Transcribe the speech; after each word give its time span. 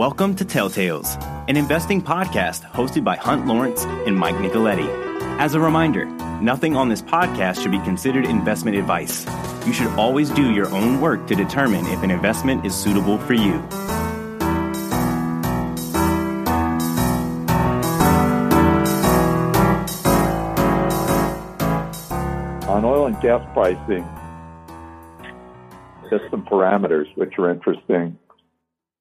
Welcome 0.00 0.34
to 0.36 0.46
Telltales, 0.46 1.22
an 1.46 1.58
investing 1.58 2.00
podcast 2.00 2.62
hosted 2.70 3.04
by 3.04 3.16
Hunt 3.16 3.46
Lawrence 3.46 3.84
and 3.84 4.16
Mike 4.16 4.36
Nicoletti. 4.36 4.88
As 5.38 5.52
a 5.52 5.60
reminder, 5.60 6.06
nothing 6.40 6.74
on 6.74 6.88
this 6.88 7.02
podcast 7.02 7.62
should 7.62 7.70
be 7.70 7.80
considered 7.80 8.24
investment 8.24 8.78
advice. 8.78 9.26
You 9.66 9.74
should 9.74 9.88
always 9.98 10.30
do 10.30 10.54
your 10.54 10.70
own 10.70 11.02
work 11.02 11.26
to 11.26 11.34
determine 11.34 11.84
if 11.88 12.02
an 12.02 12.10
investment 12.10 12.64
is 12.64 12.74
suitable 12.74 13.18
for 13.18 13.34
you. 13.34 13.56
On 22.70 22.86
oil 22.86 23.04
and 23.04 23.20
gas 23.20 23.46
pricing, 23.52 24.08
just 26.08 26.24
some 26.30 26.42
parameters 26.46 27.14
which 27.18 27.38
are 27.38 27.50
interesting. 27.50 28.16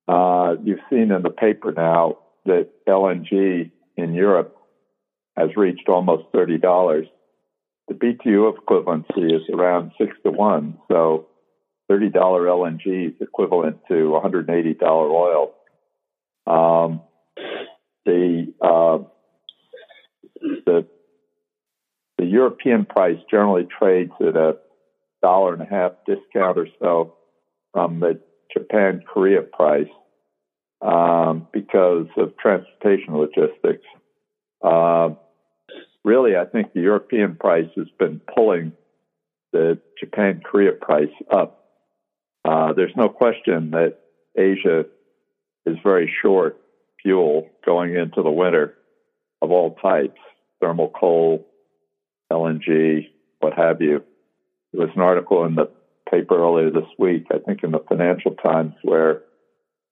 Uh, 0.10 0.56
you've 0.64 0.80
seen 0.90 1.12
in 1.12 1.22
the 1.22 1.30
paper 1.30 1.72
now 1.72 2.18
that 2.46 2.70
LNG 2.88 3.70
in 3.96 4.14
Europe 4.16 4.56
has 5.38 5.50
reached 5.56 5.88
almost 5.88 6.24
$30. 6.34 7.08
The 7.88 7.94
BTU 7.94 8.58
equivalency 8.58 9.36
is 9.36 9.44
around 9.54 9.92
six 10.00 10.14
to 10.24 10.32
one. 10.32 10.80
So 10.88 11.28
$30 11.92 12.12
LNG 12.12 13.10
is 13.10 13.14
equivalent 13.22 13.78
to 13.88 14.20
$180 14.24 14.82
oil. 14.82 15.54
Um, 16.48 17.02
the, 18.06 18.52
uh, 18.64 18.98
the, 20.66 20.88
the 22.18 22.26
European 22.26 22.86
price 22.86 23.20
generally 23.30 23.68
trades 23.78 24.14
at 24.22 24.36
a 24.36 24.58
dollar 25.22 25.54
and 25.54 25.62
a 25.62 25.66
half 25.66 25.92
discount 26.08 26.58
or 26.58 26.68
so 26.82 27.14
from 27.74 28.00
the 28.00 28.20
Japan 28.52 29.04
Korea 29.08 29.42
price 29.42 29.88
um, 30.82 31.48
because 31.52 32.08
of 32.18 32.38
transportation 32.38 33.16
logistics. 33.18 33.86
Uh, 34.62 35.10
really, 36.04 36.36
I 36.36 36.46
think 36.46 36.74
the 36.74 36.82
European 36.82 37.36
price 37.36 37.70
has 37.76 37.88
been 37.98 38.22
pulling 38.34 38.74
the 39.52 39.80
Japan 40.00 40.42
Korea 40.44 40.74
price 40.74 41.14
up. 41.32 41.66
Uh, 42.46 42.74
there's 42.74 42.96
no 42.96 43.10
question 43.10 43.72
that 43.72 43.98
Asia 44.38 44.86
is 45.66 45.78
very 45.84 46.12
short 46.22 46.60
fuel 47.02 47.48
going 47.66 47.96
into 47.96 48.22
the 48.22 48.32
winter 48.32 48.76
of 49.42 49.52
all 49.52 49.76
types 49.76 50.20
thermal 50.60 50.90
coal, 50.90 51.48
LNG, 52.32 53.08
what 53.40 53.54
have 53.54 53.82
you. 53.82 54.04
There 54.74 54.86
was 54.86 54.96
an 54.96 55.02
article 55.02 55.46
in 55.46 55.56
the 55.56 55.70
paper 56.12 56.38
earlier 56.38 56.70
this 56.70 56.90
week, 56.98 57.28
I 57.32 57.38
think 57.40 57.64
in 57.64 57.72
the 57.72 57.84
Financial 57.88 58.32
Times, 58.32 58.74
where 58.84 59.22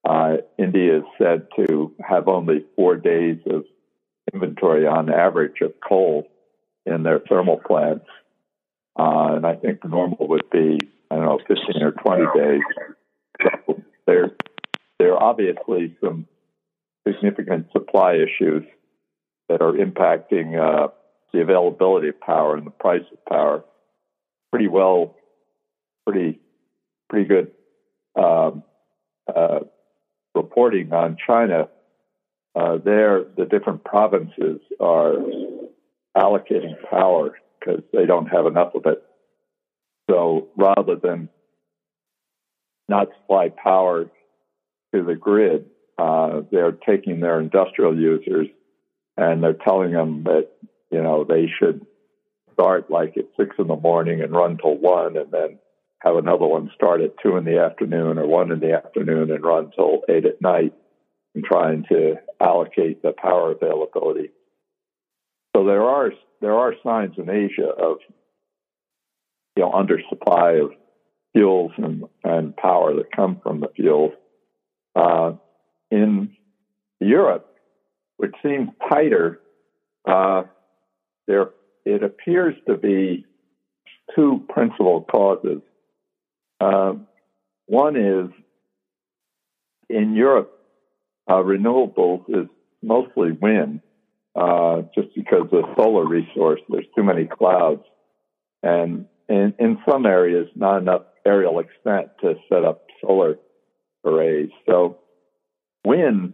uh, 0.08 0.38
India 0.58 1.00
is 1.00 1.04
said 1.18 1.48
to 1.58 1.94
have 2.08 2.30
only 2.30 2.66
four 2.78 2.96
days 2.96 3.40
of 3.48 3.66
inventory 4.34 4.88
on 4.88 5.12
average 5.12 5.60
of 5.62 5.74
coal 5.88 6.28
in 6.86 7.04
their 7.04 7.20
thermal 7.20 7.58
plants. 7.58 8.06
Uh, 8.98 9.36
and 9.36 9.46
I 9.46 9.56
think 9.56 9.82
the 9.82 9.90
normal 9.90 10.28
would 10.30 10.50
be, 10.50 10.80
I 11.12 11.16
don't 11.16 11.26
know, 11.26 11.40
15 11.46 11.84
or 11.84 11.92
20 11.92 12.24
days. 12.36 12.62
So 13.44 13.84
there, 14.08 14.32
there 14.98 15.14
are 15.14 15.22
obviously 15.22 15.96
some 16.02 16.26
significant 17.06 17.68
supply 17.74 18.16
issues 18.16 18.64
that 19.50 19.62
are 19.62 19.74
impacting 19.74 20.58
uh, 20.58 20.88
the 21.34 21.42
availability 21.42 22.08
of 22.08 22.20
power 22.22 22.56
and 22.56 22.66
the 22.66 22.72
price 22.72 23.04
of 23.12 23.26
power. 23.26 23.64
Pretty 24.52 24.70
well, 24.70 25.16
pretty, 26.06 26.40
pretty 27.10 27.28
good 27.28 27.52
um, 28.16 28.64
uh, 29.28 29.60
reporting 30.38 30.94
on 30.94 31.18
China, 31.26 31.68
uh, 32.56 32.78
there 32.84 33.26
the 33.36 33.46
different 33.46 33.84
provinces 33.84 34.60
are 34.80 35.14
allocating 36.16 36.76
power 36.90 37.38
because 37.60 37.84
they 37.94 38.06
don't 38.06 38.28
have 38.28 38.46
enough 38.46 38.74
of 38.74 38.86
it. 38.86 39.04
So 40.10 40.48
rather 40.56 40.96
than 40.96 41.30
not 42.88 43.10
supply 43.22 43.50
power 43.50 44.06
to 44.94 45.04
the 45.04 45.16
grid, 45.16 45.66
uh, 45.98 46.42
they're 46.52 46.72
taking 46.72 47.20
their 47.20 47.40
industrial 47.40 47.98
users 47.98 48.48
and 49.18 49.44
they're 49.44 49.54
telling 49.54 49.92
them 49.92 50.24
that 50.24 50.48
you 50.92 51.02
know 51.02 51.24
they 51.24 51.48
should 51.60 51.86
start 52.54 52.90
like 52.90 53.18
at 53.18 53.26
six 53.38 53.56
in 53.60 53.68
the 53.68 53.76
morning 53.76 54.22
and 54.22 54.32
run 54.32 54.58
till 54.58 54.78
one, 54.78 55.18
and 55.18 55.32
then 55.32 55.60
have 56.00 56.16
another 56.16 56.46
one 56.46 56.70
start 56.76 57.02
at 57.02 57.16
two 57.22 57.38
in 57.38 57.46
the 57.46 57.60
afternoon 57.60 58.18
or 58.18 58.28
one 58.28 58.52
in 58.52 58.60
the 58.60 58.74
afternoon 58.74 59.32
and 59.32 59.44
run 59.44 59.72
till 59.76 60.02
eight 60.10 60.26
at 60.26 60.42
night 60.42 60.74
and 61.34 61.44
trying 61.44 61.86
to 61.90 62.16
allocate 62.40 63.02
the 63.02 63.14
power 63.14 63.52
availability. 63.52 64.30
So 65.56 65.66
there 65.66 65.84
are 65.84 66.12
there 66.40 66.54
are 66.54 66.74
signs 66.84 67.16
in 67.18 67.30
Asia 67.30 67.68
of 67.68 67.98
you 69.56 69.64
know 69.64 69.72
undersupply 69.72 70.64
of 70.64 70.72
fuels 71.34 71.72
and, 71.78 72.04
and 72.24 72.56
power 72.56 72.96
that 72.96 73.16
come 73.16 73.40
from 73.42 73.60
the 73.60 73.70
fuels. 73.76 74.14
Uh, 74.96 75.34
in 75.92 76.36
Europe, 77.00 77.48
which 78.18 78.34
seems 78.44 78.70
tighter, 78.90 79.40
uh, 80.08 80.44
there 81.28 81.52
it 81.86 82.04
appears 82.04 82.56
to 82.68 82.78
be 82.78 83.26
two 84.16 84.44
principal 84.50 85.02
causes. 85.02 85.62
Uh, 86.60 86.94
one 87.66 87.96
is 87.96 88.30
in 89.90 90.16
Europe, 90.16 90.52
uh, 91.28 91.36
renewables 91.36 92.24
is 92.30 92.48
mostly 92.82 93.32
wind, 93.32 93.82
uh, 94.36 94.84
just 94.96 95.10
because 95.16 95.48
of 95.52 95.64
solar 95.76 96.06
resource. 96.06 96.62
There's 96.70 96.86
too 96.96 97.04
many 97.04 97.26
clouds, 97.26 97.84
and 98.64 99.06
in, 99.28 99.54
in 99.60 99.78
some 99.90 100.06
areas, 100.06 100.48
not 100.56 100.78
enough 100.78 101.04
aerial 101.26 101.60
extent 101.60 102.10
to 102.22 102.36
set 102.50 102.64
up 102.64 102.86
solar 103.02 103.38
arrays. 104.06 104.50
So, 104.66 105.00
wind, 105.84 106.34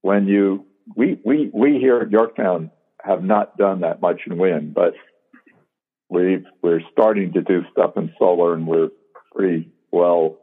when 0.00 0.26
you 0.26 0.66
we 0.96 1.20
we 1.24 1.50
we 1.52 1.78
here 1.78 2.00
at 2.00 2.10
Yorktown 2.10 2.70
have 3.02 3.22
not 3.22 3.56
done 3.56 3.80
that 3.80 4.00
much 4.00 4.22
in 4.26 4.38
wind, 4.38 4.74
but 4.74 4.94
we 6.08 6.44
we're 6.62 6.80
starting 6.92 7.32
to 7.34 7.42
do 7.42 7.62
stuff 7.70 7.96
in 7.96 8.12
solar, 8.18 8.54
and 8.54 8.66
we're 8.66 8.90
pretty 9.34 9.70
well 9.90 10.38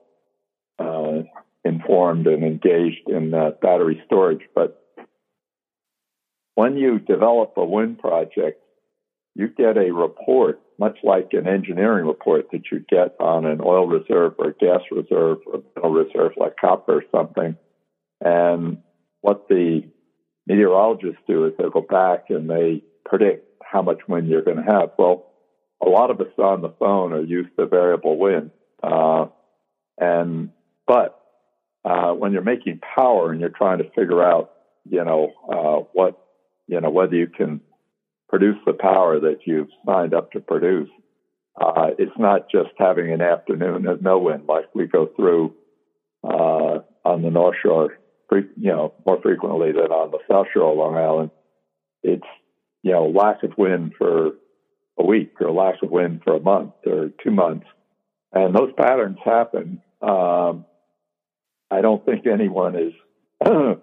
uh, 0.78 1.24
informed 1.64 2.28
and 2.28 2.44
engaged 2.44 3.08
in 3.08 3.34
uh, 3.34 3.52
battery 3.62 4.02
storage. 4.06 4.42
But 4.56 4.82
when 6.56 6.78
you 6.78 7.00
develop 7.00 7.54
a 7.58 7.66
wind 7.66 8.00
project, 8.00 8.62
you 9.36 9.48
get 9.48 9.78
a 9.78 9.92
report, 9.92 10.60
much 10.78 10.98
like 11.04 11.30
an 11.32 11.48
engineering 11.48 12.06
report 12.06 12.48
that 12.52 12.64
you 12.72 12.84
get 12.90 13.16
on 13.20 13.46
an 13.46 13.62
oil 13.64 13.88
reserve 13.88 14.34
or 14.38 14.54
gas 14.60 14.82
reserve 14.92 15.38
or 15.46 15.56
a 15.56 15.62
mineral 15.76 15.94
reserve 15.94 16.32
like 16.38 16.56
copper 16.60 16.98
or 16.98 17.04
something. 17.12 17.56
And 18.22 18.80
what 19.22 19.48
the 19.48 19.84
meteorologists 20.48 21.22
do 21.28 21.46
is 21.46 21.54
they 21.58 21.70
go 21.72 21.82
back 21.82 22.26
and 22.30 22.50
they 22.50 22.84
predict 23.06 23.46
how 23.64 23.82
much 23.82 24.00
wind 24.08 24.28
you're 24.28 24.42
going 24.42 24.58
to 24.58 24.64
have. 24.64 24.92
Well, 24.98 25.28
a 25.82 25.88
lot 25.88 26.12
of 26.12 26.20
us 26.20 26.28
on 26.38 26.62
the 26.62 26.74
phone 26.80 27.14
are 27.14 27.24
used 27.24 27.56
to 27.58 27.68
variable 27.68 28.18
wind. 28.18 28.52
Uh, 28.82 29.28
and 29.98 30.52
but 30.88 31.20
uh, 31.86 32.12
when 32.12 32.34
you're 32.34 32.42
making 32.42 32.80
power 32.96 33.32
and 33.32 33.40
you're 33.40 33.50
trying 33.50 33.80
to 33.80 33.90
figure 33.92 34.24
out, 34.24 34.52
you 34.90 35.04
know, 35.04 35.32
uh, 35.52 35.86
what, 35.94 36.22
you 36.68 36.80
know, 36.80 36.90
whether 36.90 37.16
you 37.16 37.28
can 37.28 37.62
produce 38.28 38.58
the 38.66 38.74
power 38.74 39.20
that 39.20 39.40
you've 39.46 39.70
signed 39.86 40.14
up 40.14 40.32
to 40.32 40.40
produce, 40.40 40.90
uh, 41.60 41.90
it's 41.98 42.18
not 42.18 42.50
just 42.50 42.70
having 42.78 43.12
an 43.12 43.22
afternoon 43.22 43.88
of 43.88 44.02
no 44.02 44.20
wind 44.20 44.44
like 44.48 44.74
we 44.74 44.88
go 44.88 45.08
through 45.16 45.54
uh, 46.24 46.80
on 47.06 47.22
the 47.22 47.30
North 47.30 47.56
Shore, 47.62 47.98
you 48.32 48.48
know, 48.58 48.94
more 49.06 49.22
frequently 49.22 49.72
than 49.72 49.92
on 49.92 50.12
the 50.12 50.20
South 50.30 50.48
Shore 50.54 50.72
of 50.72 50.78
Long 50.78 50.96
Island. 50.96 51.32
It's 52.04 52.28
you 52.82 52.92
know 52.92 53.08
lack 53.10 53.44
of 53.44 53.58
wind 53.58 53.94
for 53.98 54.32
a 54.98 55.06
week 55.06 55.34
or 55.42 55.52
lack 55.52 55.82
of 55.82 55.90
wind 55.90 56.22
for 56.24 56.36
a 56.36 56.40
month 56.40 56.74
or 56.86 57.12
two 57.24 57.32
months, 57.32 57.66
and 58.34 58.56
those 58.56 58.72
patterns 58.78 59.18
happen 59.24 59.82
um, 60.02 60.66
I 61.72 61.82
don't 61.82 62.04
think 62.06 62.26
anyone 62.26 62.76
is, 62.76 62.94
or 63.46 63.80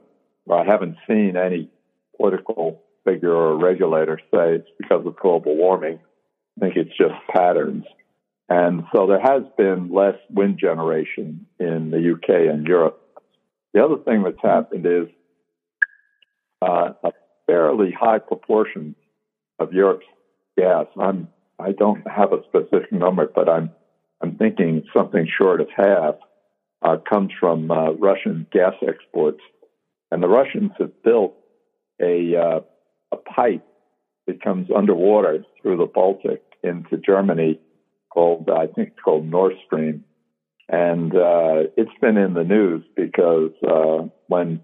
I 0.51 0.65
haven't 0.65 0.97
seen 1.09 1.37
any 1.37 1.71
political 2.17 2.83
figure 3.05 3.33
or 3.33 3.57
regulator 3.57 4.19
say 4.33 4.57
it's 4.57 4.69
because 4.79 5.07
of 5.07 5.17
global 5.17 5.57
warming. 5.57 6.01
I 6.57 6.61
think 6.61 6.77
it's 6.77 6.97
just 6.97 7.15
patterns. 7.31 7.85
And 8.49 8.85
so 8.95 9.07
there 9.07 9.21
has 9.21 9.43
been 9.57 9.93
less 9.93 10.17
wind 10.31 10.59
generation 10.59 11.47
in 11.59 11.91
the 11.91 12.13
UK 12.13 12.53
and 12.53 12.67
Europe. 12.67 13.01
The 13.75 13.85
other 13.85 13.99
thing 13.99 14.23
that's 14.23 14.43
happened 14.43 14.87
is 14.87 15.09
uh, 16.63 16.93
a 17.05 17.13
fairly 17.47 17.93
high 17.93 18.19
proportion 18.19 18.95
of 19.59 19.73
Europe's 19.73 20.07
gas. 20.57 20.87
I'm 20.99 21.29
I 21.59 21.73
don't 21.73 22.07
have 22.07 22.33
a 22.33 22.43
specific 22.45 22.93
number, 22.93 23.31
but 23.35 23.49
I'm 23.49 23.71
I'm 24.23 24.37
thinking 24.37 24.85
something 24.95 25.29
short 25.39 25.61
of 25.61 25.69
half, 25.77 26.17
uh, 26.83 26.97
comes 27.09 27.33
from 27.39 27.71
uh, 27.71 27.93
Russian 27.93 28.47
gas 28.53 28.75
exports. 28.87 29.41
And 30.11 30.23
the 30.23 30.29
Russians 30.29 30.73
have 30.79 31.03
built 31.03 31.35
a, 32.01 32.37
uh, 32.37 32.61
a 33.13 33.17
pipe 33.17 33.67
that 34.27 34.43
comes 34.43 34.69
underwater 34.75 35.45
through 35.61 35.79
the 35.79 35.87
Baltic 35.87 36.43
into 36.63 36.97
Germany 36.97 37.61
called, 38.13 38.49
I 38.51 38.67
think 38.67 38.89
it's 38.89 39.01
called 39.05 39.27
Nord 39.27 39.55
Stream. 39.67 40.05
And 40.69 41.15
uh, 41.15 41.71
it's 41.77 41.91
been 42.01 42.17
in 42.17 42.35
the 42.35 42.45
news 42.45 42.85
because 42.97 43.53
uh, 43.67 44.09
when 44.27 44.61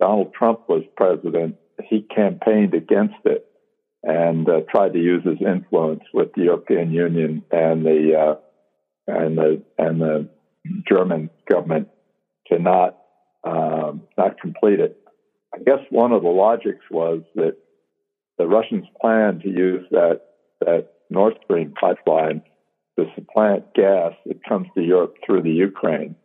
Donald 0.00 0.32
Trump 0.34 0.68
was 0.68 0.84
president, 0.96 1.56
he 1.88 2.02
campaigned 2.14 2.74
against 2.74 3.16
it 3.24 3.46
and 4.02 4.48
uh, 4.48 4.60
tried 4.70 4.92
to 4.92 4.98
use 4.98 5.24
his 5.24 5.40
influence 5.40 6.02
with 6.12 6.32
the 6.34 6.42
European 6.42 6.92
Union 6.92 7.42
and 7.50 7.84
the 7.84 8.14
uh, 8.16 8.34
and 9.06 9.36
the 9.36 9.62
and 9.78 10.00
the 10.00 10.28
German 10.88 11.30
government 11.50 11.88
to 12.48 12.58
not 12.58 12.98
um, 13.44 14.02
not 14.16 14.40
complete 14.40 14.80
it. 14.80 14.98
I 15.54 15.58
guess 15.58 15.80
one 15.90 16.12
of 16.12 16.22
the 16.22 16.28
logics 16.28 16.84
was 16.90 17.22
that 17.34 17.56
the 18.38 18.46
Russians 18.46 18.86
planned 19.00 19.42
to 19.42 19.48
use 19.48 19.86
that 19.90 20.20
that 20.60 20.88
Nord 21.10 21.38
Stream 21.44 21.74
pipeline 21.78 22.42
to 22.98 23.06
supplant 23.14 23.74
gas 23.74 24.12
that 24.26 24.44
comes 24.44 24.68
to 24.74 24.82
Europe 24.82 25.16
through 25.24 25.42
the 25.42 25.50
Ukraine. 25.50 26.16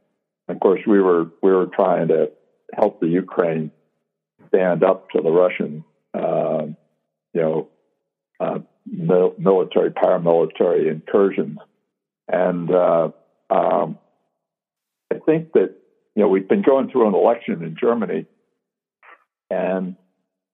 Of 0.48 0.60
course, 0.60 0.82
we 0.88 1.00
were 1.02 1.26
we 1.44 1.52
were 1.52 1.68
trying 1.68 2.08
to 2.10 2.32
help 2.74 3.00
the 3.00 3.08
Ukraine 3.08 3.72
stand 4.48 4.84
up 4.84 5.10
to 5.12 5.22
the 5.22 5.32
Russian, 5.32 5.84
uh, 6.14 6.66
you 7.34 7.42
know, 7.42 7.68
uh, 8.40 8.60
military 8.86 9.92
paramilitary 9.92 10.90
incursions, 10.90 11.60
and 12.32 12.72
uh, 12.72 13.10
um, 13.50 13.98
I 15.12 15.18
think 15.26 15.54
that 15.54 15.76
you 16.16 16.24
know 16.24 16.30
we've 16.30 16.48
been 16.48 16.62
going 16.62 16.90
through 16.90 17.08
an 17.08 17.16
election 17.16 17.64
in 17.64 17.76
Germany, 17.80 18.26
and 19.50 19.96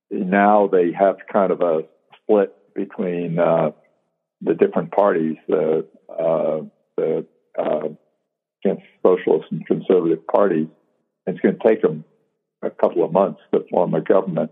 now 0.10 0.68
they 0.68 0.92
have 0.98 1.18
kind 1.31 1.51
of 1.51 1.62
a 1.62 1.81
split 2.22 2.56
between 2.74 3.39
uh, 3.39 3.72
the 4.42 4.54
different 4.54 4.92
parties, 4.92 5.36
the 5.48 5.86
uh, 6.10 6.62
the 6.95 7.25
uh, 7.60 7.89
socialist 9.04 9.51
and 9.51 9.66
conservative 9.68 10.25
parties. 10.27 10.68
It's 11.27 11.39
going 11.39 11.57
to 11.57 11.68
take 11.68 11.81
them 11.81 12.06
a 12.62 12.69
couple 12.69 13.04
of 13.04 13.12
months 13.12 13.42
to 13.54 13.66
form 13.69 13.94
a 13.94 14.01
government, 14.01 14.51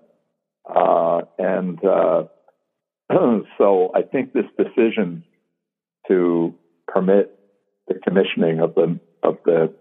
uh, 0.66 1.22
and 1.38 1.80
uh, 1.86 2.24
so 3.58 3.92
I 3.96 4.02
think 4.02 4.34
this 4.34 4.46
decision 4.58 5.24
to 6.10 6.54
permit 6.88 7.32
the 7.88 7.96
commissioning 7.96 8.60
of 8.60 8.74
the 8.76 9.00
of 9.22 9.38
the 9.46 9.74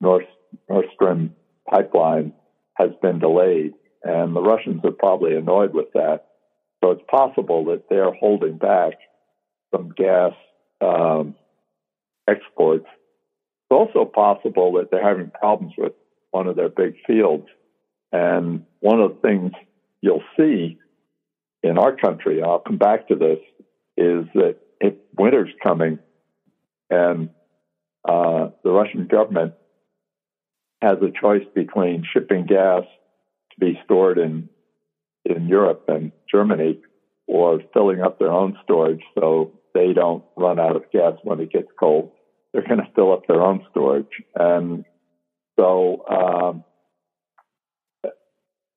North 0.00 0.24
Nord 0.68 0.86
Stream 0.94 1.34
pipeline 1.68 2.32
has 2.74 2.90
been 3.00 3.18
delayed, 3.18 3.72
and 4.02 4.34
the 4.34 4.42
Russians 4.42 4.80
are 4.84 4.92
probably 4.92 5.36
annoyed 5.36 5.72
with 5.72 5.92
that. 5.94 6.24
So 6.82 6.90
it's 6.90 7.02
possible 7.10 7.66
that 7.66 7.84
they're 7.88 8.12
holding 8.12 8.58
back 8.58 8.94
some 9.74 9.92
gas 9.96 10.32
um, 10.80 11.34
exports. 12.28 12.86
It's 12.86 13.70
also 13.70 14.04
possible 14.04 14.74
that 14.74 14.90
they're 14.90 15.06
having 15.06 15.30
problems 15.30 15.72
with 15.78 15.92
one 16.30 16.46
of 16.46 16.56
their 16.56 16.68
big 16.68 16.94
fields. 17.06 17.46
And 18.12 18.64
one 18.80 19.00
of 19.00 19.14
the 19.14 19.28
things 19.28 19.52
you'll 20.00 20.22
see 20.36 20.78
in 21.62 21.78
our 21.78 21.96
country, 21.96 22.38
and 22.38 22.46
I'll 22.46 22.58
come 22.58 22.78
back 22.78 23.08
to 23.08 23.14
this, 23.14 23.38
is 23.96 24.26
that 24.34 24.56
if 24.80 24.94
winter's 25.16 25.52
coming 25.62 25.98
and 26.90 27.30
uh, 28.06 28.48
the 28.62 28.70
Russian 28.70 29.06
government 29.06 29.54
has 30.82 30.98
a 31.00 31.10
choice 31.20 31.46
between 31.54 32.04
shipping 32.12 32.46
gas 32.46 32.82
to 33.52 33.60
be 33.60 33.78
stored 33.84 34.18
in 34.18 34.48
in 35.24 35.48
Europe 35.48 35.84
and 35.88 36.12
Germany 36.30 36.78
or 37.26 37.60
filling 37.72 38.02
up 38.02 38.18
their 38.18 38.30
own 38.30 38.58
storage 38.62 39.00
so 39.18 39.52
they 39.72 39.94
don't 39.94 40.22
run 40.36 40.60
out 40.60 40.76
of 40.76 40.90
gas 40.92 41.14
when 41.22 41.40
it 41.40 41.50
gets 41.50 41.68
cold. 41.80 42.10
They're 42.52 42.66
going 42.66 42.80
to 42.80 42.88
fill 42.94 43.12
up 43.12 43.26
their 43.26 43.40
own 43.40 43.64
storage. 43.70 44.22
And 44.34 44.84
so 45.58 46.04
um, 46.06 46.64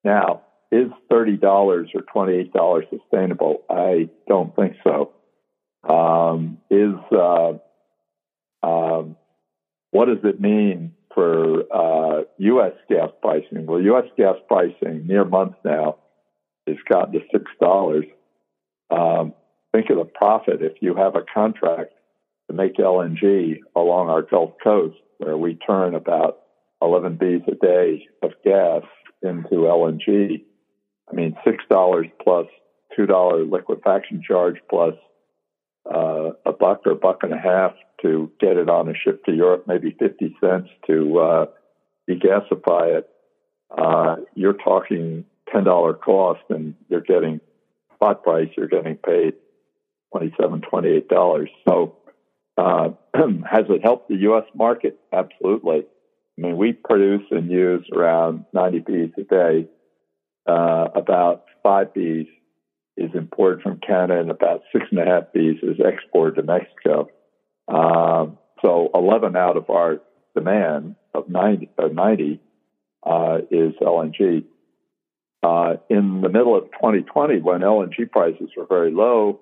now, 0.04 0.44
is 0.72 0.90
$30 1.12 1.44
or 1.44 1.86
$28 1.86 2.90
sustainable? 2.90 3.64
I 3.70 4.10
don't 4.28 4.56
think 4.56 4.76
so. 4.84 5.12
Um, 5.88 6.58
is 6.70 6.96
uh, 7.12 7.54
um, 8.68 9.16
what 9.92 10.06
does 10.06 10.24
it 10.24 10.42
mean 10.42 10.94
for 11.14 11.64
uh, 11.74 12.24
U.S. 12.38 12.74
gas 12.90 13.10
pricing? 13.22 13.66
Well, 13.66 13.82
U.S. 13.82 14.06
gas 14.18 14.36
pricing 14.48 15.08
near 15.08 15.26
month 15.26 15.56
now 15.64 15.98
has 16.68 16.78
gotten 16.90 17.14
to 17.14 17.20
six 17.32 17.46
dollars. 17.62 18.06
Um, 18.90 19.34
think 19.74 19.90
of 19.90 19.98
the 19.98 20.06
profit 20.06 20.62
if 20.62 20.74
you 20.82 20.96
have 20.96 21.16
a 21.16 21.24
contract 21.34 21.94
to 22.50 22.56
make 22.56 22.78
LNG 22.78 23.58
along 23.76 24.10
our 24.10 24.22
Gulf 24.22 24.54
Coast, 24.64 24.98
where 25.18 25.38
we 25.38 25.56
turn 25.56 25.96
about 25.96 26.40
11 26.82 27.18
Bs 27.18 27.48
a 27.48 27.56
day 27.56 28.08
of 28.22 28.32
gas 28.44 28.84
into 29.22 29.66
LNG. 29.66 30.44
I 31.10 31.16
mean, 31.16 31.36
six 31.46 31.64
dollars 31.70 32.08
plus 32.22 32.48
two 32.96 33.06
dollar 33.06 33.44
liquefaction 33.44 34.22
charge 34.26 34.58
plus 34.70 34.94
uh, 35.94 36.32
a 36.46 36.52
buck 36.52 36.82
or 36.86 36.94
a 36.94 36.96
buck 36.96 37.20
and 37.24 37.34
a 37.34 37.38
half 37.38 37.74
to 38.02 38.32
get 38.40 38.58
it 38.58 38.70
on 38.70 38.90
a 38.90 38.94
ship 38.94 39.24
to 39.26 39.34
Europe, 39.34 39.66
maybe 39.68 39.96
50 39.98 40.36
cents 40.40 40.70
to 40.88 41.20
uh, 41.20 41.46
degasify 42.10 42.98
it. 42.98 43.10
Uh, 43.76 44.18
you're 44.36 44.54
talking 44.54 45.26
$10 45.54 46.00
cost 46.02 46.42
and 46.50 46.76
you're 46.90 47.02
getting 47.02 47.40
spot 47.96 48.24
price, 48.24 48.50
you're 48.58 48.68
getting 48.68 48.96
paid 48.96 49.34
$27, 50.14 50.64
$28. 50.72 51.48
So, 51.68 51.98
uh, 52.58 52.90
has 53.50 53.66
it 53.70 53.84
helped 53.84 54.10
the 54.10 54.16
U.S. 54.16 54.46
market? 54.54 55.00
Absolutely. 55.12 55.86
I 56.38 56.42
mean, 56.42 56.58
we 56.58 56.74
produce 56.74 57.24
and 57.32 57.50
use 57.50 57.86
around 57.94 58.46
90 58.54 58.80
Bs 58.82 59.18
a 59.18 59.24
day. 59.24 59.70
Uh, 60.48 60.88
about 60.96 61.44
five 61.62 61.94
Bs 61.94 62.30
is 62.98 63.12
imported 63.14 63.62
from 63.62 63.80
Canada, 63.80 64.20
and 64.20 64.32
about 64.32 64.64
six 64.72 64.86
and 64.92 65.00
a 65.00 65.06
half 65.06 65.24
Bs 65.36 65.64
is 65.64 65.78
exported 65.80 66.36
to 66.36 66.44
Mexico. 66.44 67.10
Um, 67.68 68.38
so 68.62 68.90
11 68.94 69.36
out 69.36 69.58
of 69.58 69.70
our 69.70 70.00
demand 70.36 70.96
of 71.14 71.30
90, 71.30 71.70
uh, 71.78 71.88
90 71.88 72.40
uh, 73.04 73.38
is 73.52 73.74
LNG. 73.82 74.46
Uh, 75.44 75.76
in 75.90 76.22
the 76.22 76.30
middle 76.30 76.58
of 76.58 76.66
2020, 76.66 77.42
when 77.42 77.62
LNG 77.62 78.10
prices 78.10 78.50
were 78.58 78.66
very 78.66 78.92
low, 78.92 79.40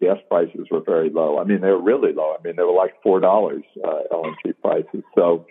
gas 0.00 0.18
prices 0.28 0.66
were 0.70 0.82
very 0.84 1.10
low. 1.10 1.38
I 1.38 1.44
mean, 1.44 1.60
they 1.60 1.70
were 1.70 1.82
really 1.82 2.12
low. 2.12 2.34
I 2.38 2.42
mean, 2.42 2.56
they 2.56 2.62
were 2.62 2.72
like 2.72 3.02
four 3.02 3.20
dollars 3.20 3.64
uh, 3.84 4.02
LNG 4.12 4.54
prices. 4.62 5.02
So 5.14 5.46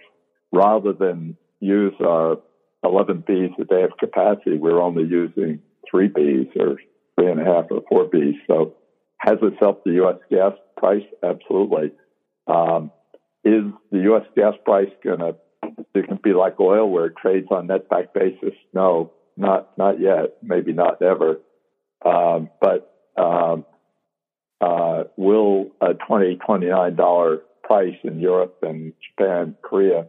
rather 0.51 0.94
than 0.94 1.36
use 1.60 1.94
our 2.00 2.38
11 2.84 3.24
Bs 3.27 3.60
a 3.60 3.65
day 3.65 3.84
of 3.84 3.98
capacity, 4.00 4.58
we're 4.58 4.82
only 4.82 5.04
using 5.04 5.60
three 5.89 6.08
Bs 6.08 6.56
or 6.58 6.77
three 7.25 7.32
and 7.32 7.41
a 7.41 7.46
half 7.46 7.65
or 7.72 7.82
four 7.89 8.05
Bs. 8.05 8.36
So 8.48 8.75
has 9.17 9.38
this 9.41 9.53
helped 9.60 9.86
the 9.86 9.94
U.S. 9.94 10.17
gas 10.29 10.53
price? 10.77 11.03
Absolutely. 11.24 11.91
Um, 12.48 12.91
is 13.44 13.63
the 13.91 14.00
U.S. 14.03 14.24
gas 14.36 14.53
price 14.63 14.89
going 15.03 15.20
to 15.20 15.36
it 15.96 16.08
can 16.08 16.20
be 16.24 16.34
like 16.34 16.60
oil 16.60 16.89
where 16.89 17.08
it 17.08 17.15
trades 17.20 17.48
on 17.50 17.67
net 17.67 17.89
back 17.89 18.13
basis? 18.13 18.53
No, 18.74 19.12
not 19.36 19.77
not 19.77 20.00
yet. 20.00 20.38
Maybe 20.44 20.74
not 20.74 21.01
ever. 21.01 21.39
Um, 22.05 22.50
but 22.62 22.94
um, 23.17 23.65
uh, 24.62 25.05
will 25.17 25.72
a 25.82 25.94
twenty 26.08 26.38
twenty 26.46 26.67
nine 26.67 26.96
dollar 26.96 27.41
price 27.63 27.96
in 28.03 28.20
Europe 28.20 28.60
and 28.62 28.94
Japan, 29.10 29.55
Korea, 29.63 30.05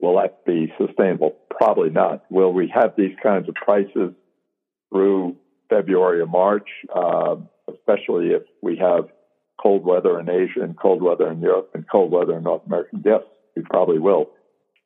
will 0.00 0.16
that 0.16 0.46
be 0.46 0.72
sustainable? 0.78 1.36
Probably 1.50 1.90
not. 1.90 2.24
Will 2.30 2.52
we 2.52 2.72
have 2.74 2.94
these 2.96 3.14
kinds 3.22 3.48
of 3.48 3.54
prices 3.54 4.12
through 4.90 5.36
February 5.68 6.20
or 6.20 6.26
March? 6.26 6.68
Uh, 6.94 7.36
especially 7.68 8.28
if 8.28 8.42
we 8.62 8.76
have 8.76 9.08
cold 9.60 9.84
weather 9.84 10.20
in 10.20 10.28
Asia 10.28 10.60
and 10.62 10.78
cold 10.78 11.02
weather 11.02 11.30
in 11.30 11.40
Europe 11.40 11.70
and 11.74 11.84
cold 11.90 12.10
weather 12.10 12.36
in 12.36 12.44
North 12.44 12.62
America? 12.66 12.96
Yes, 13.04 13.22
we 13.54 13.62
probably 13.62 13.98
will. 13.98 14.30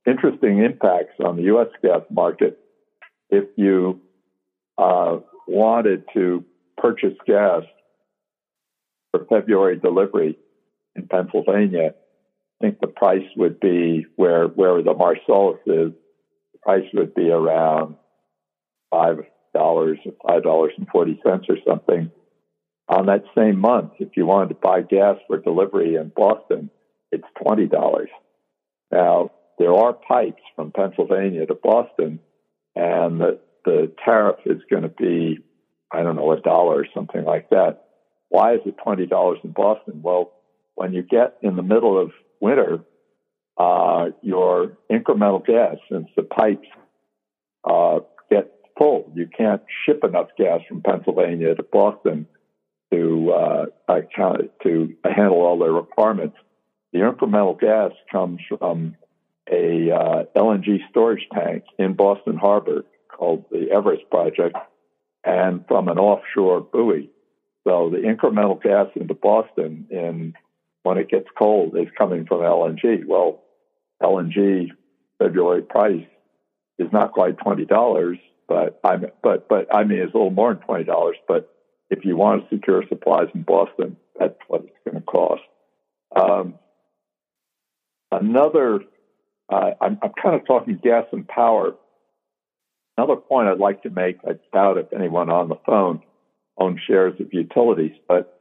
Interesting 0.06 0.62
impacts 0.62 1.14
on 1.24 1.36
the 1.36 1.42
U.S. 1.44 1.68
gas 1.82 2.02
market. 2.10 2.58
If 3.28 3.44
you 3.56 4.00
uh, 4.78 5.18
wanted 5.46 6.04
to 6.14 6.44
purchase 6.76 7.14
gas 7.26 7.62
for 9.10 9.26
February 9.28 9.78
delivery 9.78 10.38
in 10.96 11.06
Pennsylvania, 11.06 11.94
I 12.60 12.64
think 12.64 12.80
the 12.80 12.86
price 12.86 13.26
would 13.36 13.60
be 13.60 14.06
where 14.16 14.46
where 14.46 14.82
the 14.82 14.94
Marcellus 14.94 15.60
is. 15.66 15.92
The 16.52 16.58
price 16.62 16.86
would 16.94 17.14
be 17.14 17.30
around 17.30 17.96
five 18.90 19.18
dollars 19.54 19.98
or 20.04 20.12
five 20.26 20.42
dollars 20.42 20.72
and 20.76 20.86
forty 20.88 21.20
cents 21.24 21.46
or 21.48 21.56
something 21.66 22.10
on 22.90 23.06
that 23.06 23.22
same 23.36 23.58
month, 23.58 23.92
if 24.00 24.08
you 24.16 24.26
wanted 24.26 24.48
to 24.48 24.54
buy 24.56 24.82
gas 24.82 25.16
for 25.28 25.38
delivery 25.38 25.94
in 25.94 26.10
Boston, 26.14 26.70
it's 27.12 27.24
$20. 27.40 28.06
Now, 28.90 29.30
there 29.58 29.72
are 29.72 29.92
pipes 29.92 30.42
from 30.56 30.72
Pennsylvania 30.72 31.46
to 31.46 31.54
Boston, 31.54 32.18
and 32.74 33.20
the, 33.20 33.38
the 33.64 33.92
tariff 34.04 34.38
is 34.44 34.60
going 34.68 34.82
to 34.82 34.88
be, 34.88 35.38
I 35.92 36.02
don't 36.02 36.16
know, 36.16 36.32
a 36.32 36.40
dollar 36.40 36.80
or 36.80 36.86
something 36.92 37.24
like 37.24 37.50
that. 37.50 37.84
Why 38.28 38.54
is 38.54 38.60
it 38.66 38.74
$20 38.84 39.44
in 39.44 39.52
Boston? 39.52 40.00
Well, 40.02 40.32
when 40.74 40.92
you 40.92 41.02
get 41.02 41.36
in 41.42 41.54
the 41.54 41.62
middle 41.62 42.00
of 42.00 42.10
winter, 42.40 42.80
uh, 43.56 44.06
your 44.20 44.78
incremental 44.90 45.46
gas, 45.46 45.76
since 45.90 46.08
the 46.16 46.22
pipes 46.22 46.66
uh, 47.62 48.00
get 48.30 48.50
you 49.14 49.28
can't 49.36 49.62
ship 49.84 50.02
enough 50.04 50.28
gas 50.38 50.60
from 50.68 50.80
Pennsylvania 50.82 51.54
to 51.54 51.62
Boston 51.62 52.26
to 52.92 53.32
uh, 53.32 53.66
account, 53.88 54.50
to 54.62 54.94
handle 55.04 55.42
all 55.42 55.58
their 55.58 55.72
requirements. 55.72 56.36
The 56.92 57.00
incremental 57.00 57.58
gas 57.58 57.92
comes 58.10 58.40
from 58.48 58.96
a 59.50 59.90
uh, 59.90 60.24
LNG 60.36 60.78
storage 60.90 61.26
tank 61.32 61.64
in 61.78 61.94
Boston 61.94 62.36
Harbor 62.36 62.84
called 63.08 63.44
the 63.50 63.70
Everett 63.70 64.10
Project, 64.10 64.56
and 65.24 65.64
from 65.68 65.88
an 65.88 65.98
offshore 65.98 66.60
buoy. 66.60 67.10
So 67.64 67.90
the 67.90 67.98
incremental 67.98 68.60
gas 68.60 68.86
into 68.96 69.14
Boston 69.14 69.86
in 69.90 70.34
when 70.82 70.96
it 70.96 71.10
gets 71.10 71.28
cold 71.38 71.76
is 71.76 71.88
coming 71.96 72.24
from 72.26 72.40
LNG. 72.40 73.04
Well, 73.06 73.42
LNG 74.02 74.68
February 75.18 75.62
price 75.62 76.06
is 76.78 76.88
not 76.92 77.12
quite 77.12 77.38
twenty 77.38 77.66
dollars, 77.66 78.18
but 78.50 78.80
I 78.82 78.96
but 79.22 79.48
but 79.48 79.72
I 79.72 79.84
mean 79.84 80.00
it's 80.00 80.12
a 80.12 80.16
little 80.16 80.32
more 80.32 80.52
than 80.52 80.62
twenty 80.64 80.82
dollars. 80.82 81.14
But 81.28 81.54
if 81.88 82.04
you 82.04 82.16
want 82.16 82.42
to 82.42 82.56
secure 82.56 82.82
supplies 82.88 83.28
in 83.32 83.42
Boston, 83.42 83.96
that's 84.18 84.34
what 84.48 84.64
it's 84.64 84.76
going 84.84 84.96
to 84.96 85.06
cost. 85.06 85.42
Um, 86.14 86.54
another, 88.10 88.80
uh, 89.48 89.70
I'm, 89.80 89.98
I'm 90.02 90.12
kind 90.20 90.34
of 90.34 90.46
talking 90.46 90.80
gas 90.82 91.06
and 91.12 91.26
power. 91.26 91.74
Another 92.98 93.16
point 93.16 93.48
I'd 93.48 93.58
like 93.58 93.84
to 93.84 93.90
make, 93.90 94.18
I 94.26 94.32
doubt 94.52 94.78
if 94.78 94.92
anyone 94.92 95.30
on 95.30 95.48
the 95.48 95.58
phone 95.64 96.02
owns 96.58 96.80
shares 96.86 97.14
of 97.20 97.32
utilities, 97.32 97.96
but 98.08 98.40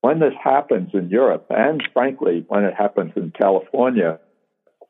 when 0.00 0.18
this 0.18 0.34
happens 0.42 0.90
in 0.92 1.08
Europe, 1.08 1.46
and 1.50 1.82
frankly, 1.92 2.44
when 2.48 2.64
it 2.64 2.74
happens 2.74 3.12
in 3.16 3.32
California, 3.36 4.18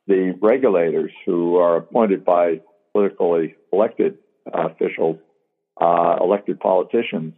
the 0.06 0.36
regulators 0.40 1.12
who 1.26 1.56
are 1.56 1.76
appointed 1.76 2.24
by 2.24 2.60
politically 2.92 3.54
elected 3.72 4.18
officials, 4.52 5.18
uh, 5.80 6.16
elected 6.20 6.60
politicians, 6.60 7.34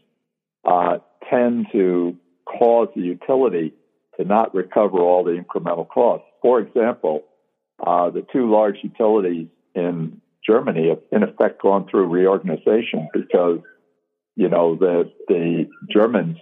uh, 0.65 0.99
tend 1.31 1.67
to 1.73 2.17
cause 2.47 2.89
the 2.95 3.03
utility 3.03 3.75
to 4.19 4.25
not 4.25 4.55
recover 4.55 4.99
all 4.99 5.25
the 5.25 5.33
incremental 5.33 5.89
costs. 5.89 6.27
For 6.43 6.61
example, 6.61 7.25
uh, 7.85 8.11
the 8.11 8.27
two 8.33 8.51
large 8.51 8.77
utilities 8.83 9.49
in 9.75 10.21
Germany 10.47 10.89
have 10.89 11.01
in 11.13 11.23
effect 11.23 11.63
gone 11.63 11.87
through 11.89 12.07
reorganization 12.07 13.09
because, 13.13 13.61
you 14.35 14.49
know, 14.49 14.77
the 14.77 15.13
the 15.29 15.69
Germans 15.91 16.39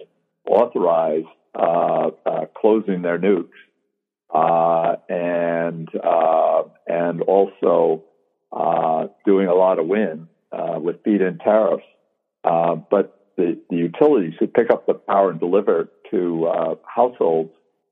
authorized 0.47 1.27
uh, 1.53 2.09
uh, 2.25 2.45
closing 2.59 3.01
their 3.01 3.19
nukes 3.19 3.49
uh, 4.33 4.95
and 5.09 5.89
uh, 6.03 6.63
and 6.87 7.21
also 7.21 8.03
uh, 8.51 9.07
doing 9.25 9.47
a 9.47 9.53
lot 9.53 9.79
of 9.79 9.87
wind 9.87 10.27
with 10.51 11.03
feed-in 11.03 11.37
tariffs, 11.39 11.83
but 12.43 13.17
the, 13.37 13.59
the 13.69 13.75
utilities 13.75 14.33
who 14.39 14.47
pick 14.47 14.71
up 14.71 14.85
the 14.85 14.95
power 14.95 15.29
and 15.29 15.39
deliver 15.39 15.81
it 15.81 15.89
to 16.11 16.47
uh, 16.47 16.75
households 16.83 17.51